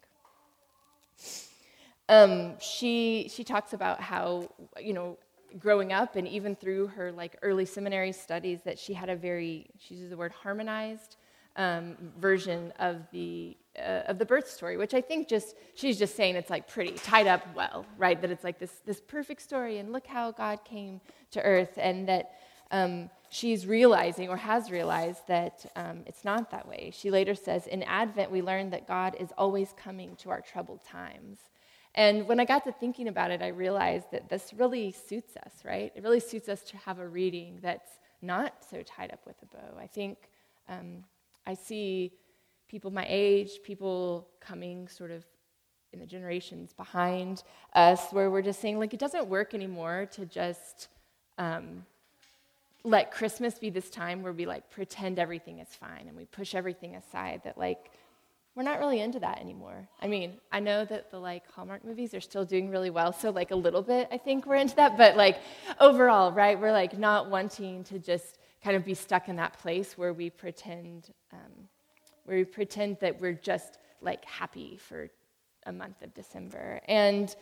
Um, 2.10 2.60
she, 2.60 3.30
she 3.32 3.44
talks 3.44 3.74
about 3.74 4.02
how, 4.02 4.50
you 4.82 4.94
know, 4.94 5.20
growing 5.60 5.94
up 5.94 6.16
and 6.16 6.28
even 6.28 6.56
through 6.56 6.88
her 6.88 7.12
like 7.12 7.38
early 7.44 7.66
seminary 7.66 8.12
studies 8.12 8.62
that 8.64 8.80
she 8.80 8.94
had 8.94 9.10
a 9.10 9.16
very, 9.16 9.68
she 9.78 9.94
uses 9.94 10.10
the 10.10 10.18
word 10.18 10.32
harmonized 10.32 11.18
um, 11.58 11.96
version 12.18 12.74
of 12.80 13.04
the 13.12 13.56
uh, 13.80 14.04
of 14.08 14.18
the 14.18 14.26
birth 14.26 14.50
story, 14.50 14.78
which 14.78 14.94
I 14.94 15.02
think 15.02 15.28
just 15.28 15.56
she's 15.74 15.98
just 15.98 16.16
saying 16.16 16.36
it's 16.36 16.50
like 16.50 16.68
pretty 16.68 16.94
tied 16.94 17.28
up 17.28 17.44
well, 17.56 17.86
right? 17.98 18.20
That 18.22 18.32
it's 18.32 18.44
like 18.44 18.60
this 18.60 18.82
this 18.86 19.02
perfect 19.02 19.42
story, 19.42 19.78
and 19.80 19.92
look 19.92 20.08
how 20.08 20.32
God 20.32 20.64
came 20.66 21.02
to 21.32 21.42
earth, 21.42 21.78
and 21.78 22.08
that 22.08 22.34
um, 22.72 23.10
she's 23.30 23.68
realizing 23.68 24.30
or 24.30 24.38
has 24.38 24.72
realized 24.72 25.28
that 25.28 25.66
um, 25.76 26.04
it's 26.06 26.24
not 26.24 26.52
that 26.52 26.68
way. 26.68 26.92
She 26.94 27.12
later 27.12 27.36
says, 27.36 27.68
in 27.68 27.84
Advent, 27.84 28.32
we 28.32 28.42
learn 28.42 28.70
that 28.72 28.88
God 28.88 29.16
is 29.20 29.30
always 29.38 29.74
coming 29.78 30.16
to 30.18 30.30
our 30.30 30.42
troubled 30.42 30.84
times. 30.84 31.40
And 31.96 32.28
when 32.28 32.40
I 32.40 32.46
got 32.46 32.66
to 32.66 32.72
thinking 32.72 33.08
about 33.08 33.32
it, 33.32 33.42
I 33.42 33.48
realized 33.48 34.12
that 34.12 34.30
this 34.30 34.54
really 34.54 34.92
suits 34.92 35.38
us, 35.38 35.54
right? 35.64 35.92
It 35.96 36.04
really 36.04 36.20
suits 36.20 36.50
us 36.50 36.62
to 36.64 36.78
have 36.78 37.00
a 37.00 37.08
reading 37.08 37.60
that's 37.62 37.92
not 38.22 38.54
so 38.70 38.82
tied 38.84 39.12
up 39.12 39.26
with 39.26 39.36
a 39.42 39.46
bow. 39.46 39.80
I 39.80 39.88
think 39.88 40.18
um, 40.68 41.04
I 41.48 41.54
see 41.54 42.12
people 42.68 42.92
my 42.92 43.06
age, 43.08 43.60
people 43.64 44.28
coming 44.40 44.88
sort 44.88 45.12
of 45.12 45.26
in 45.94 46.00
the 46.00 46.06
generations 46.06 46.74
behind 46.74 47.44
us, 47.74 48.12
where 48.12 48.30
we're 48.30 48.42
just 48.42 48.60
saying, 48.60 48.80
like, 48.80 48.94
it 48.94 49.00
doesn't 49.00 49.28
work 49.28 49.54
anymore 49.54 50.08
to 50.12 50.26
just 50.26 50.90
um, 51.38 51.86
let 52.84 53.12
Christmas 53.12 53.58
be 53.58 53.70
this 53.70 53.90
time 53.90 54.22
where 54.22 54.32
we 54.34 54.46
like 54.46 54.70
pretend 54.70 55.18
everything 55.20 55.60
is 55.60 55.68
fine 55.70 56.08
and 56.08 56.16
we 56.16 56.26
push 56.26 56.54
everything 56.54 56.96
aside. 56.96 57.42
That 57.44 57.58
like 57.58 57.92
we're 58.56 58.64
not 58.64 58.80
really 58.80 59.02
into 59.02 59.20
that 59.20 59.40
anymore. 59.40 59.88
I 60.02 60.08
mean, 60.08 60.36
I 60.52 60.60
know 60.60 60.86
that 60.86 61.12
the 61.12 61.20
like 61.20 61.50
Hallmark 61.52 61.84
movies 61.84 62.14
are 62.14 62.22
still 62.22 62.46
doing 62.46 62.70
really 62.70 62.90
well, 62.90 63.12
so 63.12 63.32
like 63.32 63.52
a 63.52 63.56
little 63.56 63.82
bit 63.82 64.08
I 64.12 64.18
think 64.18 64.46
we're 64.46 64.56
into 64.56 64.76
that, 64.76 64.98
but 64.98 65.18
like 65.18 65.40
overall, 65.80 66.32
right? 66.32 66.60
We're 66.60 66.72
like 66.72 66.98
not 66.98 67.30
wanting 67.30 67.84
to 67.86 68.00
just 68.00 68.38
kind 68.64 68.76
of 68.76 68.86
be 68.86 68.94
stuck 68.94 69.30
in 69.30 69.36
that 69.36 69.60
place 69.60 69.98
where 69.98 70.14
we 70.14 70.30
pretend, 70.30 71.12
um, 71.34 71.68
where 72.26 72.38
we 72.38 72.44
pretend 72.44 73.00
that 73.00 73.22
we're 73.22 73.34
just 73.34 73.78
like 74.02 74.26
happy 74.26 74.78
for 74.78 75.10
a 75.66 75.72
month 75.72 76.02
of 76.02 76.14
December. 76.14 76.80
And 76.88 77.36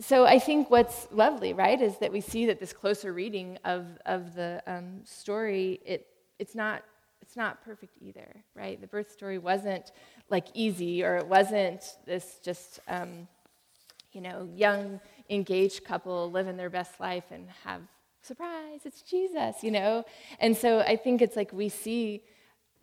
so 0.00 0.26
I 0.26 0.38
think 0.38 0.70
what's 0.70 1.08
lovely, 1.10 1.52
right, 1.52 1.80
is 1.80 1.98
that 1.98 2.12
we 2.12 2.20
see 2.20 2.46
that 2.46 2.60
this 2.60 2.72
closer 2.72 3.12
reading 3.12 3.58
of, 3.64 3.86
of 4.04 4.34
the 4.34 4.62
um, 4.66 5.00
story, 5.04 5.80
it, 5.84 6.06
it's, 6.38 6.54
not, 6.54 6.82
it's 7.20 7.36
not 7.36 7.64
perfect 7.64 7.96
either, 8.00 8.34
right? 8.54 8.80
The 8.80 8.86
birth 8.86 9.10
story 9.10 9.38
wasn't 9.38 9.92
like 10.28 10.46
easy 10.54 11.02
or 11.02 11.16
it 11.16 11.26
wasn't 11.26 11.96
this 12.04 12.40
just, 12.42 12.80
um, 12.88 13.26
you 14.12 14.20
know, 14.20 14.48
young 14.54 15.00
engaged 15.30 15.84
couple 15.84 16.30
living 16.30 16.56
their 16.56 16.70
best 16.70 17.00
life 17.00 17.24
and 17.30 17.48
have, 17.64 17.80
surprise, 18.22 18.80
it's 18.84 19.02
Jesus, 19.02 19.62
you 19.62 19.70
know? 19.70 20.04
And 20.38 20.56
so 20.56 20.80
I 20.80 20.96
think 20.96 21.22
it's 21.22 21.36
like 21.36 21.52
we 21.52 21.68
see, 21.68 22.22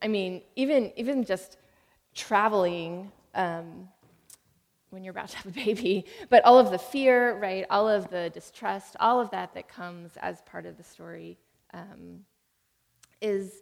I 0.02 0.08
mean, 0.08 0.42
even, 0.56 0.92
even 0.96 1.24
just 1.24 1.58
traveling, 2.16 3.12
um, 3.36 3.88
when 4.90 5.04
you're 5.04 5.12
about 5.12 5.30
to 5.30 5.38
have 5.38 5.46
a 5.46 5.52
baby, 5.52 6.06
but 6.30 6.44
all 6.46 6.58
of 6.58 6.72
the 6.72 6.80
fear, 6.80 7.38
right, 7.38 7.66
all 7.70 7.88
of 7.88 8.10
the 8.10 8.30
distrust, 8.32 8.96
all 9.00 9.20
of 9.20 9.30
that 9.32 9.54
that 9.54 9.68
comes 9.68 10.12
as 10.22 10.42
part 10.44 10.66
of 10.66 10.78
the 10.78 10.84
story 10.84 11.38
um, 11.74 12.22
is 13.22 13.62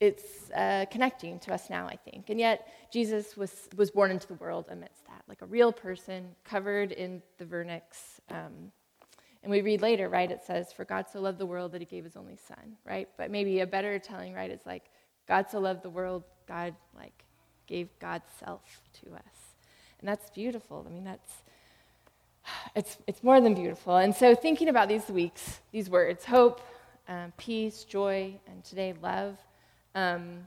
it's 0.00 0.50
uh, 0.50 0.84
connecting 0.90 1.38
to 1.38 1.54
us 1.54 1.70
now, 1.70 1.86
I 1.86 1.96
think. 1.96 2.28
And 2.28 2.38
yet, 2.38 2.68
Jesus 2.92 3.36
was, 3.36 3.68
was 3.76 3.90
born 3.90 4.10
into 4.10 4.26
the 4.26 4.34
world 4.34 4.66
amidst 4.68 5.06
that, 5.06 5.22
like 5.28 5.40
a 5.40 5.46
real 5.46 5.72
person 5.72 6.26
covered 6.44 6.92
in 6.92 7.22
the 7.38 7.44
vernix. 7.44 8.20
Um, 8.28 8.72
and 9.42 9.50
we 9.50 9.60
read 9.60 9.82
later, 9.82 10.08
right, 10.08 10.30
it 10.30 10.42
says, 10.44 10.72
For 10.72 10.84
God 10.84 11.06
so 11.10 11.20
loved 11.20 11.38
the 11.38 11.46
world 11.46 11.72
that 11.72 11.80
he 11.80 11.86
gave 11.86 12.04
his 12.04 12.16
only 12.16 12.36
son, 12.36 12.76
right? 12.84 13.08
But 13.16 13.30
maybe 13.30 13.60
a 13.60 13.66
better 13.66 13.98
telling, 13.98 14.34
right, 14.34 14.50
is 14.50 14.60
like, 14.66 14.90
God 15.26 15.46
so 15.50 15.58
loved 15.58 15.82
the 15.82 15.90
world, 15.90 16.24
God, 16.46 16.74
like, 16.94 17.24
gave 17.66 17.88
God's 17.98 18.30
self 18.38 18.82
to 19.04 19.14
us. 19.14 19.54
And 20.00 20.08
that's 20.08 20.30
beautiful. 20.30 20.84
I 20.86 20.92
mean, 20.92 21.04
that's, 21.04 21.32
it's, 22.74 22.98
it's 23.06 23.22
more 23.22 23.40
than 23.40 23.54
beautiful. 23.54 23.96
And 23.96 24.14
so, 24.14 24.34
thinking 24.34 24.68
about 24.68 24.88
these 24.88 25.08
weeks, 25.08 25.60
these 25.72 25.88
words 25.88 26.24
hope, 26.24 26.60
um, 27.08 27.32
peace, 27.36 27.84
joy, 27.84 28.34
and 28.46 28.64
today 28.64 28.94
love, 29.02 29.36
um, 29.94 30.46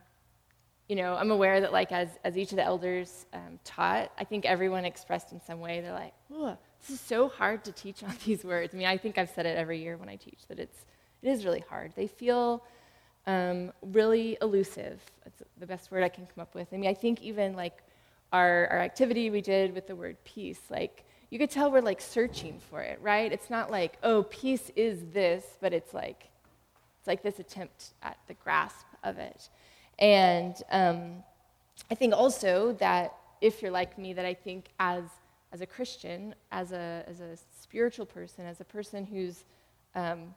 you 0.88 0.96
know, 0.96 1.16
I'm 1.16 1.32
aware 1.32 1.60
that, 1.62 1.74
like, 1.74 1.92
as, 1.92 2.08
as 2.24 2.38
each 2.38 2.52
of 2.52 2.58
the 2.58 2.64
elders 2.64 3.26
um, 3.34 3.60
taught, 3.66 4.12
I 4.18 4.24
think 4.24 4.46
everyone 4.46 4.86
expressed 4.86 5.34
in 5.34 5.42
some 5.42 5.60
way, 5.60 5.82
they're 5.82 5.92
like, 5.92 6.14
oh, 6.34 6.58
this 6.80 6.92
is 6.92 7.02
so 7.02 7.28
hard 7.28 7.66
to 7.66 7.72
teach 7.72 8.04
on 8.04 8.14
these 8.26 8.44
words. 8.44 8.74
I 8.74 8.78
mean, 8.78 8.88
I 8.88 8.98
think 8.98 9.18
I've 9.18 9.30
said 9.30 9.46
it 9.46 9.58
every 9.58 9.82
year 9.82 9.98
when 9.98 10.08
I 10.08 10.16
teach 10.16 10.40
that 10.48 10.60
it's, 10.60 10.86
it 11.22 11.30
is 11.30 11.44
really 11.44 11.64
hard. 11.68 11.92
They 11.96 12.08
feel 12.08 12.64
um, 13.28 13.72
really 13.82 14.38
elusive. 14.42 15.00
That's 15.24 15.44
the 15.60 15.68
best 15.68 15.92
word 15.92 16.04
I 16.04 16.10
can 16.10 16.26
come 16.26 16.42
up 16.42 16.56
with. 16.56 16.70
I 16.74 16.78
mean, 16.78 16.90
I 16.90 16.94
think 16.94 17.22
even 17.22 17.56
like 17.56 17.84
our, 18.32 18.68
our 18.68 18.80
activity 18.80 19.30
we 19.30 19.42
did 19.42 19.76
with 19.76 19.86
the 19.86 19.96
word 19.96 20.18
peace, 20.24 20.62
like 20.70 21.04
you 21.30 21.38
could 21.38 21.52
tell 21.52 21.70
we're 21.70 21.82
like 21.82 22.02
searching 22.02 22.60
for 22.60 22.82
it, 22.82 23.00
right? 23.02 23.32
It's 23.32 23.50
not 23.50 23.70
like, 23.70 23.98
oh, 24.02 24.24
peace 24.24 24.72
is 24.76 25.04
this, 25.14 25.44
but 25.62 25.74
it's 25.74 25.94
like 25.94 26.30
it's 27.00 27.08
like 27.08 27.22
this 27.22 27.40
attempt 27.40 27.94
at 28.02 28.18
the 28.28 28.34
grasp 28.34 28.86
of 29.04 29.18
it. 29.18 29.50
And 30.00 30.56
um, 30.72 31.24
I 31.92 31.96
think 31.96 32.14
also 32.14 32.74
that 32.80 33.14
if 33.42 33.62
you're 33.62 33.72
like 33.72 33.98
me, 33.98 34.14
that 34.14 34.26
I 34.26 34.34
think 34.34 34.70
as 34.80 35.04
as 35.52 35.62
a 35.62 35.66
Christian, 35.66 36.34
as 36.52 36.72
a 36.72 37.04
as 37.08 37.20
a 37.20 37.38
spiritual 37.62 38.06
person, 38.06 38.46
as 38.46 38.62
a 38.62 38.66
person 38.66 39.06
who's 39.06 39.44
um, 39.96 40.34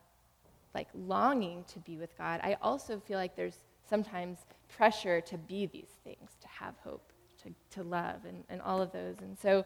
like 0.74 0.88
longing 0.94 1.64
to 1.72 1.78
be 1.80 1.96
with 1.96 2.16
God, 2.16 2.40
I 2.42 2.56
also 2.62 3.00
feel 3.00 3.18
like 3.18 3.36
there's 3.36 3.58
sometimes 3.88 4.38
pressure 4.68 5.20
to 5.20 5.38
be 5.38 5.66
these 5.66 5.90
things, 6.04 6.30
to 6.40 6.48
have 6.48 6.74
hope 6.84 7.12
to, 7.42 7.52
to 7.76 7.82
love 7.82 8.24
and, 8.26 8.44
and 8.48 8.62
all 8.62 8.80
of 8.80 8.92
those. 8.92 9.16
And 9.20 9.36
so 9.38 9.64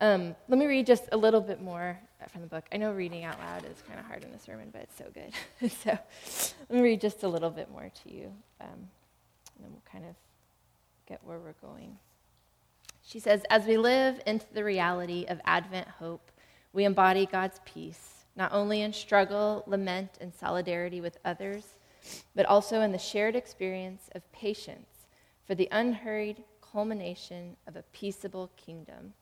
um, 0.00 0.34
let 0.48 0.58
me 0.58 0.66
read 0.66 0.86
just 0.86 1.04
a 1.12 1.16
little 1.16 1.42
bit 1.42 1.60
more 1.60 1.98
from 2.32 2.40
the 2.40 2.46
book. 2.46 2.64
I 2.72 2.78
know 2.78 2.92
reading 2.92 3.24
out 3.24 3.38
loud 3.38 3.66
is 3.66 3.82
kind 3.86 4.00
of 4.00 4.06
hard 4.06 4.24
in 4.24 4.30
a 4.30 4.38
sermon, 4.38 4.70
but 4.72 4.82
it's 4.82 4.96
so 4.96 5.04
good. 5.12 5.70
so 5.70 5.98
let 6.68 6.70
me 6.70 6.80
read 6.80 7.00
just 7.00 7.22
a 7.22 7.28
little 7.28 7.50
bit 7.50 7.70
more 7.70 7.90
to 8.02 8.14
you, 8.14 8.32
um, 8.60 8.68
and 9.56 9.64
then 9.64 9.70
we'll 9.70 9.82
kind 9.90 10.06
of 10.06 10.14
get 11.06 11.20
where 11.22 11.38
we're 11.38 11.52
going. 11.60 11.98
She 13.02 13.18
says, 13.18 13.42
As 13.50 13.66
we 13.66 13.76
live 13.76 14.20
into 14.26 14.46
the 14.54 14.64
reality 14.64 15.26
of 15.28 15.40
Advent 15.44 15.88
hope, 15.88 16.30
we 16.72 16.84
embody 16.84 17.26
God's 17.26 17.60
peace, 17.66 18.19
not 18.40 18.54
only 18.54 18.80
in 18.80 18.90
struggle, 18.90 19.62
lament, 19.66 20.12
and 20.18 20.32
solidarity 20.34 21.02
with 21.02 21.18
others, 21.26 21.74
but 22.34 22.46
also 22.46 22.80
in 22.80 22.90
the 22.90 22.96
shared 22.96 23.36
experience 23.36 24.08
of 24.14 24.32
patience 24.32 25.04
for 25.46 25.54
the 25.54 25.68
unhurried 25.70 26.42
culmination 26.62 27.54
of 27.66 27.76
a 27.76 27.84
peaceable 27.92 28.50
kingdom. 28.56 29.12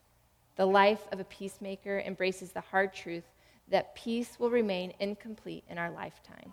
The 0.54 0.66
life 0.66 1.08
of 1.10 1.18
a 1.18 1.24
peacemaker 1.24 1.98
embraces 2.06 2.52
the 2.52 2.60
hard 2.60 2.94
truth 2.94 3.24
that 3.66 3.96
peace 3.96 4.38
will 4.38 4.50
remain 4.50 4.92
incomplete 5.00 5.64
in 5.68 5.78
our 5.78 5.90
lifetime, 5.90 6.52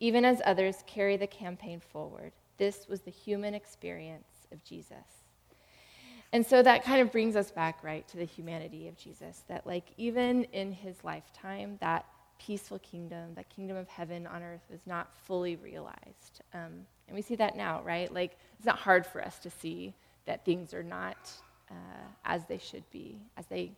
even 0.00 0.24
as 0.24 0.42
others 0.44 0.82
carry 0.88 1.16
the 1.16 1.28
campaign 1.28 1.78
forward. 1.78 2.32
This 2.58 2.88
was 2.88 3.02
the 3.02 3.12
human 3.12 3.54
experience 3.54 4.48
of 4.50 4.64
Jesus. 4.64 5.19
And 6.32 6.46
so 6.46 6.62
that 6.62 6.84
kind 6.84 7.00
of 7.00 7.10
brings 7.10 7.34
us 7.34 7.50
back, 7.50 7.82
right, 7.82 8.06
to 8.08 8.16
the 8.16 8.24
humanity 8.24 8.86
of 8.88 8.96
Jesus. 8.96 9.42
That, 9.48 9.66
like, 9.66 9.86
even 9.96 10.44
in 10.44 10.72
his 10.72 11.02
lifetime, 11.02 11.76
that 11.80 12.04
peaceful 12.38 12.78
kingdom, 12.78 13.34
that 13.34 13.48
kingdom 13.48 13.76
of 13.76 13.88
heaven 13.88 14.26
on 14.26 14.42
earth, 14.42 14.62
was 14.70 14.80
not 14.86 15.12
fully 15.26 15.56
realized. 15.56 16.42
Um, 16.54 16.86
and 17.08 17.14
we 17.14 17.22
see 17.22 17.34
that 17.36 17.56
now, 17.56 17.82
right? 17.82 18.12
Like, 18.12 18.36
it's 18.56 18.66
not 18.66 18.78
hard 18.78 19.04
for 19.04 19.22
us 19.24 19.38
to 19.40 19.50
see 19.50 19.92
that 20.26 20.44
things 20.44 20.72
are 20.72 20.84
not 20.84 21.16
uh, 21.70 22.06
as 22.24 22.44
they 22.46 22.58
should 22.58 22.88
be, 22.90 23.18
as 23.36 23.46
they, 23.46 23.72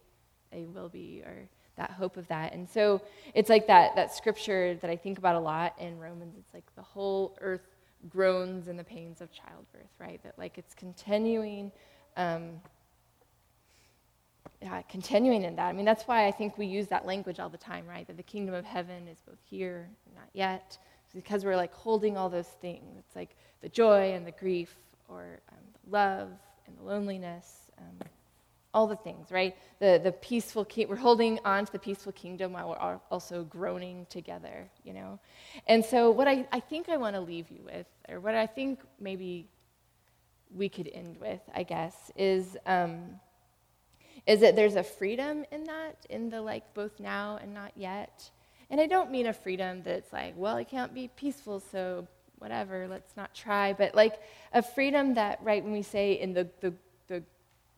they 0.50 0.64
will 0.64 0.88
be, 0.88 1.22
or 1.24 1.48
that 1.76 1.90
hope 1.90 2.18
of 2.18 2.28
that. 2.28 2.52
And 2.52 2.68
so 2.68 3.00
it's 3.34 3.48
like 3.48 3.66
that, 3.66 3.96
that 3.96 4.14
scripture 4.14 4.74
that 4.74 4.90
I 4.90 4.96
think 4.96 5.18
about 5.18 5.36
a 5.36 5.40
lot 5.40 5.74
in 5.80 5.98
Romans. 5.98 6.34
It's 6.38 6.52
like 6.52 6.64
the 6.76 6.82
whole 6.82 7.36
earth 7.40 7.66
groans 8.08 8.68
in 8.68 8.76
the 8.76 8.84
pains 8.84 9.20
of 9.20 9.32
childbirth, 9.32 9.90
right? 9.98 10.22
That 10.22 10.38
like 10.38 10.58
it's 10.58 10.74
continuing, 10.74 11.72
um, 12.16 12.60
yeah, 14.60 14.82
continuing 14.82 15.42
in 15.42 15.56
that. 15.56 15.66
I 15.66 15.72
mean, 15.72 15.84
that's 15.84 16.04
why 16.04 16.26
I 16.26 16.30
think 16.30 16.56
we 16.56 16.66
use 16.66 16.86
that 16.88 17.04
language 17.04 17.40
all 17.40 17.48
the 17.48 17.58
time, 17.58 17.86
right? 17.86 18.06
That 18.06 18.16
the 18.16 18.22
kingdom 18.22 18.54
of 18.54 18.64
heaven 18.64 19.08
is 19.08 19.18
both 19.26 19.38
here 19.44 19.88
and 20.06 20.14
not 20.14 20.28
yet. 20.32 20.78
It's 21.04 21.14
because 21.14 21.44
we're 21.44 21.56
like 21.56 21.74
holding 21.74 22.16
all 22.16 22.28
those 22.28 22.48
things. 22.60 22.96
It's 22.98 23.16
like 23.16 23.36
the 23.60 23.68
joy 23.68 24.12
and 24.12 24.26
the 24.26 24.32
grief, 24.32 24.74
or 25.08 25.40
um, 25.50 25.58
love 25.90 26.30
and 26.66 26.78
the 26.78 26.82
loneliness. 26.82 27.70
Um, 27.78 28.06
all 28.74 28.86
the 28.86 28.96
things, 28.96 29.30
right? 29.30 29.54
The, 29.80 30.00
the 30.02 30.12
peaceful, 30.12 30.64
ki- 30.64 30.86
we're 30.86 30.96
holding 30.96 31.38
on 31.44 31.66
to 31.66 31.72
the 31.72 31.78
peaceful 31.78 32.12
kingdom 32.12 32.52
while 32.54 32.70
we're 32.70 32.98
also 33.10 33.44
groaning 33.44 34.06
together, 34.08 34.68
you 34.82 34.94
know? 34.94 35.18
And 35.66 35.84
so, 35.84 36.10
what 36.10 36.26
I, 36.26 36.46
I 36.52 36.60
think 36.60 36.88
I 36.88 36.96
want 36.96 37.14
to 37.14 37.20
leave 37.20 37.50
you 37.50 37.60
with, 37.64 37.86
or 38.08 38.20
what 38.20 38.34
I 38.34 38.46
think 38.46 38.80
maybe 38.98 39.48
we 40.54 40.68
could 40.68 40.90
end 40.92 41.16
with, 41.20 41.40
I 41.54 41.62
guess, 41.62 42.10
is, 42.16 42.56
um, 42.66 43.20
is 44.26 44.40
that 44.40 44.56
there's 44.56 44.76
a 44.76 44.82
freedom 44.82 45.44
in 45.50 45.64
that, 45.64 46.06
in 46.10 46.30
the 46.30 46.40
like 46.40 46.74
both 46.74 47.00
now 47.00 47.38
and 47.40 47.54
not 47.54 47.72
yet. 47.76 48.30
And 48.70 48.80
I 48.80 48.86
don't 48.86 49.10
mean 49.10 49.26
a 49.26 49.32
freedom 49.32 49.82
that's 49.82 50.12
like, 50.12 50.34
well, 50.36 50.56
I 50.56 50.64
can't 50.64 50.94
be 50.94 51.08
peaceful, 51.08 51.60
so 51.60 52.06
whatever, 52.38 52.88
let's 52.88 53.16
not 53.16 53.34
try. 53.34 53.72
But 53.72 53.94
like 53.94 54.20
a 54.52 54.62
freedom 54.62 55.14
that, 55.14 55.38
right, 55.42 55.62
when 55.62 55.72
we 55.72 55.82
say 55.82 56.14
in 56.14 56.32
the, 56.32 56.48
the, 56.60 56.72
the 57.08 57.22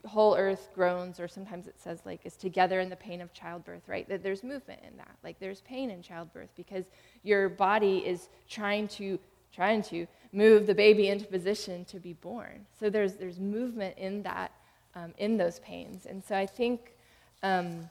whole 0.09 0.37
earth 0.37 0.69
groans, 0.75 1.19
or 1.21 1.29
sometimes 1.29 1.67
it 1.67 1.75
says 1.79 2.01
like 2.05 2.21
is 2.25 2.37
together 2.37 2.81
in 2.81 2.89
the 2.91 2.97
pain 2.97 3.21
of 3.21 3.33
childbirth, 3.33 3.89
right? 3.89 4.09
That 4.09 4.23
there's 4.23 4.43
movement 4.43 4.81
in 4.89 4.97
that. 4.99 5.17
Like 5.23 5.39
there's 5.39 5.61
pain 5.63 5.91
in 5.91 6.03
childbirth 6.03 6.51
because 6.57 6.85
your 7.23 7.49
body 7.49 7.99
is 7.99 8.29
trying 8.49 8.89
to 8.89 9.19
trying 9.55 9.83
to 9.83 10.07
move 10.35 10.67
the 10.67 10.75
baby 10.75 11.09
into 11.09 11.25
position 11.27 11.85
to 11.87 11.99
be 11.99 12.13
born. 12.13 12.67
So 12.79 12.91
there's 12.91 13.15
there's 13.15 13.39
movement 13.39 13.97
in 13.97 14.23
that, 14.25 14.53
um, 14.95 15.15
in 15.19 15.37
those 15.37 15.61
pains. 15.61 16.07
And 16.07 16.23
so 16.23 16.37
I 16.37 16.47
think, 16.47 16.95
um, 17.43 17.89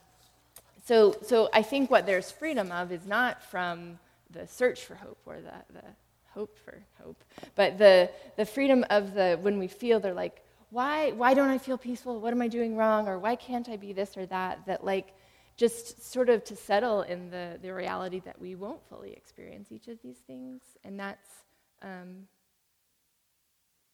so 0.84 1.16
so 1.22 1.48
I 1.52 1.62
think 1.62 1.90
what 1.90 2.06
there's 2.06 2.30
freedom 2.30 2.70
of 2.70 2.92
is 2.92 3.06
not 3.06 3.42
from 3.42 3.98
the 4.30 4.46
search 4.46 4.84
for 4.84 4.94
hope 4.94 5.18
or 5.26 5.40
the 5.40 5.54
the 5.72 5.84
hope 6.30 6.56
for 6.58 6.82
hope, 7.02 7.24
but 7.54 7.78
the 7.78 8.10
the 8.36 8.44
freedom 8.44 8.84
of 8.90 9.14
the 9.14 9.38
when 9.40 9.58
we 9.58 9.68
feel 9.68 9.98
they're 10.00 10.14
like 10.14 10.44
why, 10.74 11.12
why 11.12 11.34
don't 11.34 11.50
I 11.50 11.58
feel 11.58 11.78
peaceful? 11.78 12.18
What 12.18 12.32
am 12.32 12.42
I 12.42 12.48
doing 12.48 12.76
wrong? 12.76 13.06
Or 13.06 13.16
why 13.16 13.36
can't 13.36 13.68
I 13.68 13.76
be 13.76 13.92
this 13.92 14.16
or 14.16 14.26
that? 14.26 14.66
That, 14.66 14.84
like, 14.84 15.14
just 15.56 16.12
sort 16.12 16.28
of 16.28 16.42
to 16.46 16.56
settle 16.56 17.02
in 17.02 17.30
the, 17.30 17.60
the 17.62 17.72
reality 17.72 18.20
that 18.24 18.40
we 18.40 18.56
won't 18.56 18.80
fully 18.88 19.12
experience 19.12 19.70
each 19.70 19.86
of 19.86 19.98
these 20.02 20.16
things. 20.26 20.62
And 20.82 20.98
that's, 20.98 21.28
um, 21.80 22.26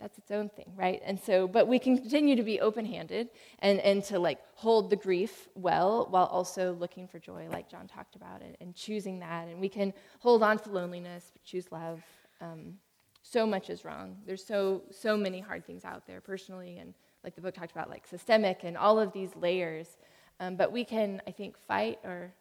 that's 0.01 0.17
its 0.17 0.31
own 0.31 0.49
thing, 0.49 0.73
right? 0.77 1.01
And 1.05 1.21
so, 1.21 1.47
but 1.47 1.69
we 1.69 1.79
can 1.79 1.99
continue 1.99 2.35
to 2.35 2.43
be 2.43 2.61
open 2.61 2.87
handed 2.87 3.29
and, 3.59 3.79
and 3.81 4.03
to 4.05 4.19
like 4.19 4.39
hold 4.55 4.89
the 4.89 4.97
grief 4.97 5.49
well 5.55 6.07
while 6.11 6.25
also 6.27 6.73
looking 6.73 7.07
for 7.07 7.19
joy, 7.19 7.47
like 7.51 7.71
John 7.71 7.87
talked 7.87 8.17
about, 8.17 8.41
and, 8.41 8.57
and 8.61 8.75
choosing 8.75 9.19
that. 9.21 9.49
And 9.49 9.61
we 9.61 9.69
can 9.69 9.93
hold 10.21 10.43
on 10.43 10.59
to 10.61 10.71
loneliness, 10.71 11.31
but 11.33 11.45
choose 11.45 11.71
love. 11.71 12.03
Um, 12.41 12.79
so 13.23 13.47
much 13.47 13.69
is 13.69 13.85
wrong. 13.85 14.17
There's 14.27 14.45
so 14.45 14.83
so 14.91 15.17
many 15.17 15.41
hard 15.41 15.67
things 15.67 15.85
out 15.85 16.07
there 16.07 16.23
personally, 16.23 16.79
and 16.79 16.95
like 17.23 17.35
the 17.35 17.43
book 17.43 17.55
talked 17.55 17.73
about, 17.73 17.91
like 17.91 18.07
systemic 18.07 18.65
and 18.65 18.79
all 18.79 18.99
of 18.99 19.13
these 19.13 19.37
layers. 19.37 19.99
Um, 20.41 20.57
but 20.57 20.73
we 20.73 20.87
can, 20.87 21.21
I 21.27 21.33
think, 21.33 21.59
fight 21.59 21.99
or 22.03 22.33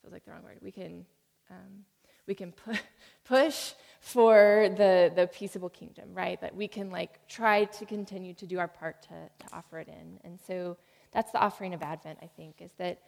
feels 0.00 0.12
like 0.14 0.24
the 0.24 0.30
wrong 0.30 0.42
word. 0.42 0.58
We 0.62 0.72
can 0.72 1.04
um, 1.50 1.84
we 2.26 2.34
can 2.34 2.52
pu- 2.52 2.78
push 3.24 3.74
for 4.12 4.68
the 4.76 5.12
the 5.14 5.26
peaceable 5.26 5.70
kingdom, 5.70 6.08
right? 6.12 6.38
That 6.40 6.54
we 6.54 6.68
can 6.68 6.90
like 6.90 7.26
try 7.28 7.64
to 7.64 7.86
continue 7.86 8.34
to 8.34 8.46
do 8.46 8.58
our 8.58 8.68
part 8.68 9.02
to 9.08 9.16
to 9.42 9.46
offer 9.52 9.78
it 9.78 9.88
in. 9.88 10.20
And 10.24 10.38
so 10.46 10.76
that's 11.12 11.32
the 11.32 11.40
offering 11.46 11.72
of 11.74 11.82
Advent. 11.82 12.18
I 12.22 12.28
think 12.36 12.60
is 12.60 12.72
that. 12.78 13.00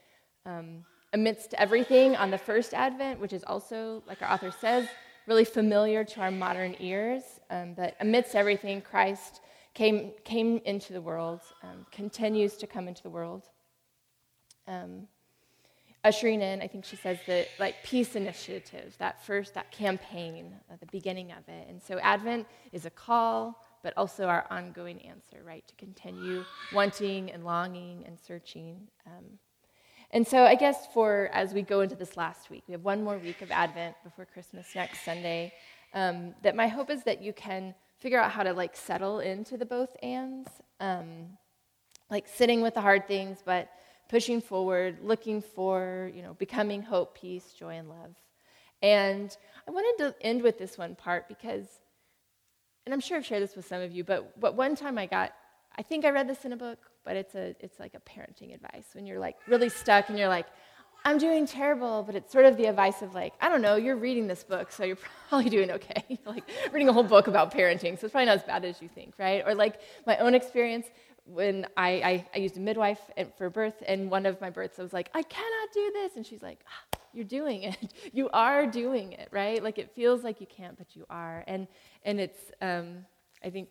Um, 0.45 0.85
amidst 1.13 1.53
everything 1.53 2.15
on 2.15 2.31
the 2.31 2.37
first 2.37 2.73
Advent, 2.73 3.19
which 3.19 3.33
is 3.33 3.43
also, 3.45 4.03
like 4.07 4.21
our 4.21 4.31
author 4.31 4.51
says, 4.51 4.87
really 5.25 5.45
familiar 5.45 6.03
to 6.03 6.21
our 6.21 6.31
modern 6.31 6.75
ears. 6.79 7.23
Um, 7.49 7.73
but 7.73 7.95
amidst 7.99 8.35
everything, 8.35 8.81
Christ 8.81 9.41
came, 9.73 10.11
came 10.23 10.59
into 10.65 10.93
the 10.93 11.01
world, 11.01 11.41
um, 11.63 11.85
continues 11.91 12.55
to 12.57 12.67
come 12.67 12.87
into 12.87 13.03
the 13.03 13.09
world. 13.09 13.43
Um, 14.67 15.07
ushering 16.07 16.41
in, 16.41 16.61
I 16.61 16.67
think 16.67 16.85
she 16.85 16.95
says 16.95 17.17
the 17.25 17.45
like 17.59 17.75
peace 17.83 18.15
initiative, 18.15 18.95
that 18.97 19.15
first, 19.25 19.53
that 19.55 19.69
campaign 19.71 20.55
at 20.71 20.79
the 20.79 20.85
beginning 20.87 21.31
of 21.31 21.43
it. 21.47 21.67
And 21.69 21.81
so 21.81 21.99
Advent 21.99 22.47
is 22.71 22.85
a 22.85 22.89
call, 22.89 23.61
but 23.83 23.93
also 23.97 24.27
our 24.27 24.45
ongoing 24.49 24.99
answer, 25.01 25.39
right? 25.45 25.67
To 25.67 25.75
continue 25.75 26.45
wanting 26.73 27.31
and 27.31 27.43
longing 27.43 28.03
and 28.07 28.17
searching. 28.19 28.87
Um, 29.05 29.25
and 30.11 30.25
so 30.25 30.45
I 30.45 30.55
guess 30.55 30.87
for 30.93 31.29
as 31.33 31.53
we 31.53 31.61
go 31.61 31.81
into 31.81 31.95
this 31.95 32.15
last 32.15 32.49
week, 32.49 32.63
we 32.67 32.71
have 32.71 32.85
one 32.85 33.03
more 33.03 33.17
week 33.17 33.41
of 33.41 33.51
Advent 33.51 33.95
before 34.03 34.25
Christmas 34.25 34.67
next 34.73 35.03
Sunday. 35.03 35.53
Um, 35.93 36.35
that 36.43 36.55
my 36.55 36.67
hope 36.67 36.89
is 36.89 37.03
that 37.03 37.21
you 37.21 37.33
can 37.33 37.75
figure 37.97 38.19
out 38.19 38.31
how 38.31 38.43
to 38.43 38.53
like 38.53 38.75
settle 38.75 39.19
into 39.19 39.57
the 39.57 39.65
both 39.65 39.89
ands, 40.01 40.49
um, 40.79 41.37
like 42.09 42.27
sitting 42.27 42.61
with 42.61 42.75
the 42.75 42.81
hard 42.81 43.07
things, 43.07 43.39
but 43.43 43.69
pushing 44.09 44.41
forward, 44.41 44.97
looking 45.01 45.41
for 45.41 46.11
you 46.13 46.21
know 46.21 46.33
becoming 46.33 46.81
hope, 46.81 47.17
peace, 47.17 47.53
joy, 47.53 47.75
and 47.75 47.89
love. 47.89 48.15
And 48.81 49.35
I 49.67 49.71
wanted 49.71 50.03
to 50.03 50.25
end 50.25 50.43
with 50.43 50.57
this 50.57 50.77
one 50.77 50.95
part 50.95 51.27
because, 51.27 51.65
and 52.85 52.93
I'm 52.93 52.99
sure 52.99 53.17
I've 53.17 53.25
shared 53.25 53.43
this 53.43 53.55
with 53.55 53.65
some 53.65 53.81
of 53.81 53.91
you, 53.91 54.03
but 54.03 54.39
but 54.39 54.55
one 54.55 54.75
time 54.75 54.97
I 54.97 55.05
got, 55.05 55.33
I 55.77 55.81
think 55.81 56.05
I 56.05 56.11
read 56.11 56.27
this 56.27 56.45
in 56.45 56.53
a 56.53 56.57
book 56.57 56.79
but 57.07 57.15
it's 57.15 57.35
a 57.35 57.55
it's 57.61 57.79
like 57.79 57.95
a 57.95 57.99
parenting 58.01 58.53
advice 58.53 58.89
when 58.93 59.07
you're 59.07 59.17
like 59.17 59.37
really 59.47 59.69
stuck 59.69 60.09
and 60.09 60.19
you're 60.19 60.27
like 60.27 60.45
i'm 61.05 61.17
doing 61.17 61.47
terrible 61.47 62.03
but 62.03 62.15
it's 62.15 62.33
sort 62.33 62.43
of 62.43 62.57
the 62.57 62.65
advice 62.65 63.01
of 63.01 63.15
like 63.15 63.33
i 63.39 63.47
don't 63.47 63.61
know 63.61 63.77
you're 63.77 63.95
reading 63.95 64.27
this 64.27 64.43
book 64.43 64.71
so 64.71 64.83
you're 64.83 64.97
probably 65.29 65.49
doing 65.49 65.71
okay 65.71 66.19
like 66.25 66.43
reading 66.73 66.89
a 66.89 66.93
whole 66.93 67.03
book 67.03 67.27
about 67.27 67.51
parenting 67.51 67.97
so 67.97 68.05
it's 68.05 68.11
probably 68.11 68.25
not 68.25 68.35
as 68.35 68.43
bad 68.43 68.65
as 68.65 68.81
you 68.81 68.89
think 68.89 69.13
right 69.17 69.41
or 69.47 69.55
like 69.55 69.79
my 70.05 70.17
own 70.17 70.35
experience 70.35 70.87
when 71.27 71.67
I, 71.75 71.89
I, 71.89 72.25
I 72.35 72.37
used 72.39 72.57
a 72.57 72.61
midwife 72.61 73.01
for 73.37 73.49
birth 73.49 73.83
and 73.85 74.09
one 74.09 74.25
of 74.25 74.39
my 74.39 74.49
births 74.49 74.79
i 74.79 74.83
was 74.83 74.93
like 74.93 75.09
i 75.13 75.21
cannot 75.21 75.73
do 75.73 75.91
this 75.93 76.15
and 76.15 76.25
she's 76.25 76.41
like 76.41 76.59
ah, 76.67 76.99
you're 77.13 77.25
doing 77.25 77.63
it 77.63 77.77
you 78.13 78.29
are 78.29 78.65
doing 78.65 79.11
it 79.11 79.27
right 79.31 79.61
like 79.61 79.77
it 79.77 79.91
feels 79.93 80.23
like 80.23 80.39
you 80.39 80.47
can't 80.47 80.77
but 80.77 80.95
you 80.95 81.05
are 81.09 81.43
and 81.47 81.67
and 82.03 82.19
it's 82.19 82.39
um, 82.61 83.05
i 83.43 83.49
think 83.49 83.69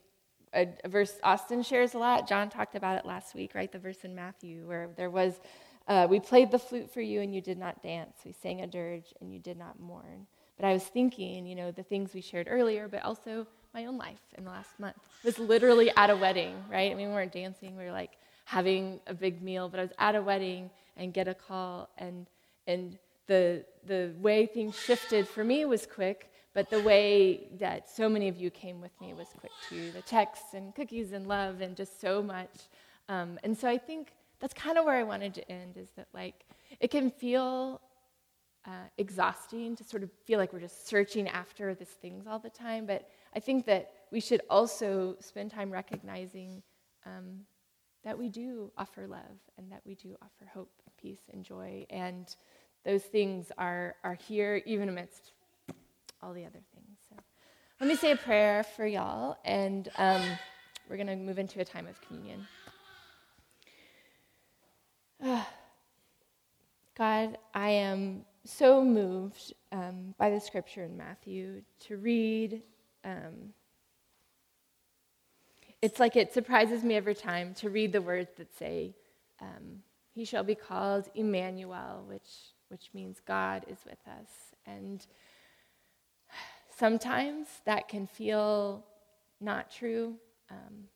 a, 0.57 0.69
a, 0.85 0.89
verse 0.89 1.19
Austin 1.23 1.63
shares 1.63 1.95
a 1.95 1.99
lot. 1.99 2.29
John 2.29 2.49
talked 2.49 2.75
about 2.75 2.97
it 2.99 3.07
last 3.07 3.35
week, 3.35 3.55
right? 3.55 3.71
The 3.71 3.79
verse 3.79 4.05
in 4.05 4.15
Matthew 4.15 4.67
where 4.67 4.89
there 4.97 5.11
was, 5.11 5.41
uh, 5.87 6.07
we 6.09 6.19
played 6.19 6.51
the 6.51 6.59
flute 6.59 6.91
for 6.91 7.01
you 7.01 7.21
and 7.21 7.35
you 7.35 7.41
did 7.41 7.59
not 7.59 7.83
dance. 7.83 8.17
We 8.25 8.33
sang 8.33 8.63
a 8.63 8.67
dirge 8.67 9.13
and 9.21 9.33
you 9.33 9.39
did 9.39 9.59
not 9.59 9.79
mourn. 9.79 10.27
But 10.57 10.67
I 10.67 10.73
was 10.73 10.85
thinking, 10.85 11.47
you 11.47 11.55
know, 11.55 11.71
the 11.71 11.83
things 11.83 12.15
we 12.15 12.23
shared 12.23 12.49
earlier, 12.51 12.89
but 12.89 13.03
also 13.03 13.47
my 13.77 13.87
own 13.87 13.99
life 13.99 14.21
in 14.37 14.45
the 14.45 14.51
last 14.51 14.81
month. 14.81 14.97
I 15.23 15.29
was 15.29 15.39
literally 15.39 15.91
at 15.97 16.11
a 16.11 16.17
wedding, 16.17 16.57
right? 16.69 16.91
I 16.91 16.95
mean, 16.95 17.09
we 17.09 17.15
weren't 17.15 17.33
dancing, 17.33 17.77
we 17.77 17.85
were 17.85 17.93
like 17.93 18.13
having 18.47 18.99
a 19.07 19.15
big 19.15 19.43
meal, 19.43 19.69
but 19.69 19.79
I 19.79 19.83
was 19.83 19.93
at 19.99 20.15
a 20.17 20.23
wedding 20.23 20.71
and 20.97 21.13
get 21.13 21.29
a 21.29 21.35
call 21.35 21.91
and 21.99 22.27
and 22.67 22.99
the 23.27 23.65
the 23.87 24.13
way 24.19 24.47
things 24.47 24.77
shifted 24.77 25.29
for 25.29 25.45
me 25.45 25.65
was 25.65 25.87
quick 25.87 26.31
but 26.57 26.71
the 26.71 26.81
way 26.81 27.49
that 27.59 27.87
so 27.87 28.09
many 28.09 28.29
of 28.29 28.37
you 28.39 28.49
came 28.51 28.81
with 28.81 28.99
me 28.99 29.13
was 29.13 29.29
quick 29.39 29.53
too 29.69 29.91
the 29.91 30.01
texts 30.01 30.55
and 30.55 30.75
cookies 30.75 31.13
and 31.13 31.27
love 31.27 31.61
and 31.61 31.77
just 31.77 32.01
so 32.01 32.23
much. 32.23 32.57
Um, 33.11 33.39
and 33.45 33.57
so 33.57 33.69
I 33.69 33.77
think 33.77 34.15
that's 34.41 34.55
kind 34.55 34.79
of 34.79 34.87
where 34.87 34.97
I 34.97 35.03
wanted 35.03 35.35
to 35.35 35.53
end 35.53 35.77
is 35.77 35.91
that, 35.97 36.09
like, 36.15 36.47
it 36.81 36.91
can 36.91 37.11
feel 37.11 37.83
uh, 38.67 38.89
exhausting 38.97 39.77
to 39.77 39.85
sort 39.85 40.03
of 40.03 40.11
feel 40.25 40.39
like 40.39 40.55
we're 40.55 40.61
just 40.61 40.89
searching 40.89 41.29
after 41.29 41.75
these 41.75 41.89
things 41.89 42.27
all 42.27 42.39
the 42.39 42.49
time. 42.51 42.87
But 42.87 43.07
I 43.37 43.41
think 43.41 43.67
that 43.67 43.93
we 44.11 44.21
should 44.21 44.41
also 44.49 45.15
spend 45.21 45.51
time 45.51 45.71
recognizing 45.71 46.63
um, 47.05 47.41
that 48.03 48.19
we 48.19 48.31
do 48.31 48.73
offer 48.79 49.07
love 49.07 49.21
and 49.59 49.71
that 49.71 49.83
we 49.85 49.95
do 49.95 50.17
offer 50.23 50.51
hope, 50.55 50.71
peace, 50.99 51.21
and 51.31 51.45
joy. 51.45 51.85
And 51.91 52.35
those 52.87 53.03
things 53.03 53.53
are, 53.59 53.97
are 54.03 54.15
here 54.15 54.63
even 54.65 54.89
amidst 54.89 55.33
all 56.23 56.33
the 56.33 56.47
other 56.47 56.63
things. 56.73 56.99
So 57.11 57.17
let 57.79 57.89
me 57.89 57.95
say 57.95 58.13
a 58.13 58.17
prayer 58.17 58.65
for 58.65 58.87
y'all, 58.87 59.37
and 59.45 59.91
um, 59.99 60.23
we're 60.89 60.97
going 60.97 61.09
to 61.09 61.17
move 61.17 61.39
into 61.39 61.61
a 61.61 61.65
time 61.65 61.87
of 61.87 62.01
communion. 62.01 62.47
God, 66.97 67.37
I 67.53 67.69
am 67.69 68.25
so 68.45 68.83
moved 68.83 69.53
um, 69.73 70.15
by 70.17 70.31
the 70.31 70.41
scripture 70.41 70.85
in 70.85 70.97
Matthew 70.97 71.61
to 71.81 71.99
read. 71.99 72.63
Um, 73.07 73.55
it's 75.81 76.01
like 76.01 76.17
it 76.17 76.35
surprises 76.35 76.83
me 76.83 76.97
every 76.97 77.15
time 77.15 77.55
to 77.55 77.71
read 77.71 77.93
the 77.93 78.03
words 78.03 78.31
that 78.39 78.55
say, 78.59 78.95
um, 79.41 79.83
He 80.13 80.25
shall 80.25 80.43
be 80.43 80.57
called 80.57 81.09
Emmanuel, 81.15 82.05
which, 82.09 82.29
which 82.69 82.91
means 82.93 83.21
God 83.25 83.65
is 83.69 83.79
with 83.87 84.01
us. 84.09 84.29
And 84.67 85.07
sometimes 86.77 87.47
that 87.65 87.89
can 87.89 88.09
feel 88.09 88.85
not 89.41 89.71
true. 89.71 90.15
Um, 90.51 90.89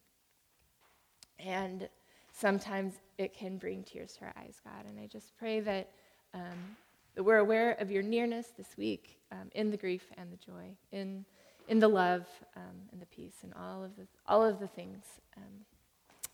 and 1.38 1.88
sometimes 2.32 2.94
it 3.18 3.32
can 3.32 3.58
bring 3.58 3.84
tears 3.84 4.14
to 4.14 4.24
our 4.24 4.34
eyes, 4.36 4.60
God. 4.64 4.86
And 4.88 4.98
I 4.98 5.06
just 5.06 5.36
pray 5.38 5.60
that, 5.60 5.90
um, 6.34 6.76
that 7.14 7.22
we're 7.22 7.38
aware 7.38 7.72
of 7.72 7.90
your 7.90 8.02
nearness 8.02 8.48
this 8.56 8.76
week 8.76 9.20
um, 9.30 9.50
in 9.54 9.70
the 9.70 9.76
grief 9.76 10.06
and 10.16 10.32
the 10.32 10.36
joy, 10.36 10.74
in, 10.90 11.24
in 11.70 11.78
the 11.78 11.88
love 11.88 12.26
um, 12.56 12.88
and 12.92 13.00
the 13.00 13.06
peace, 13.06 13.36
and 13.42 13.54
all 13.54 13.84
of 13.84 13.96
the, 13.96 14.06
all 14.26 14.44
of 14.44 14.58
the 14.58 14.66
things. 14.66 15.04
Um, 15.36 15.64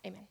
amen. 0.04 0.26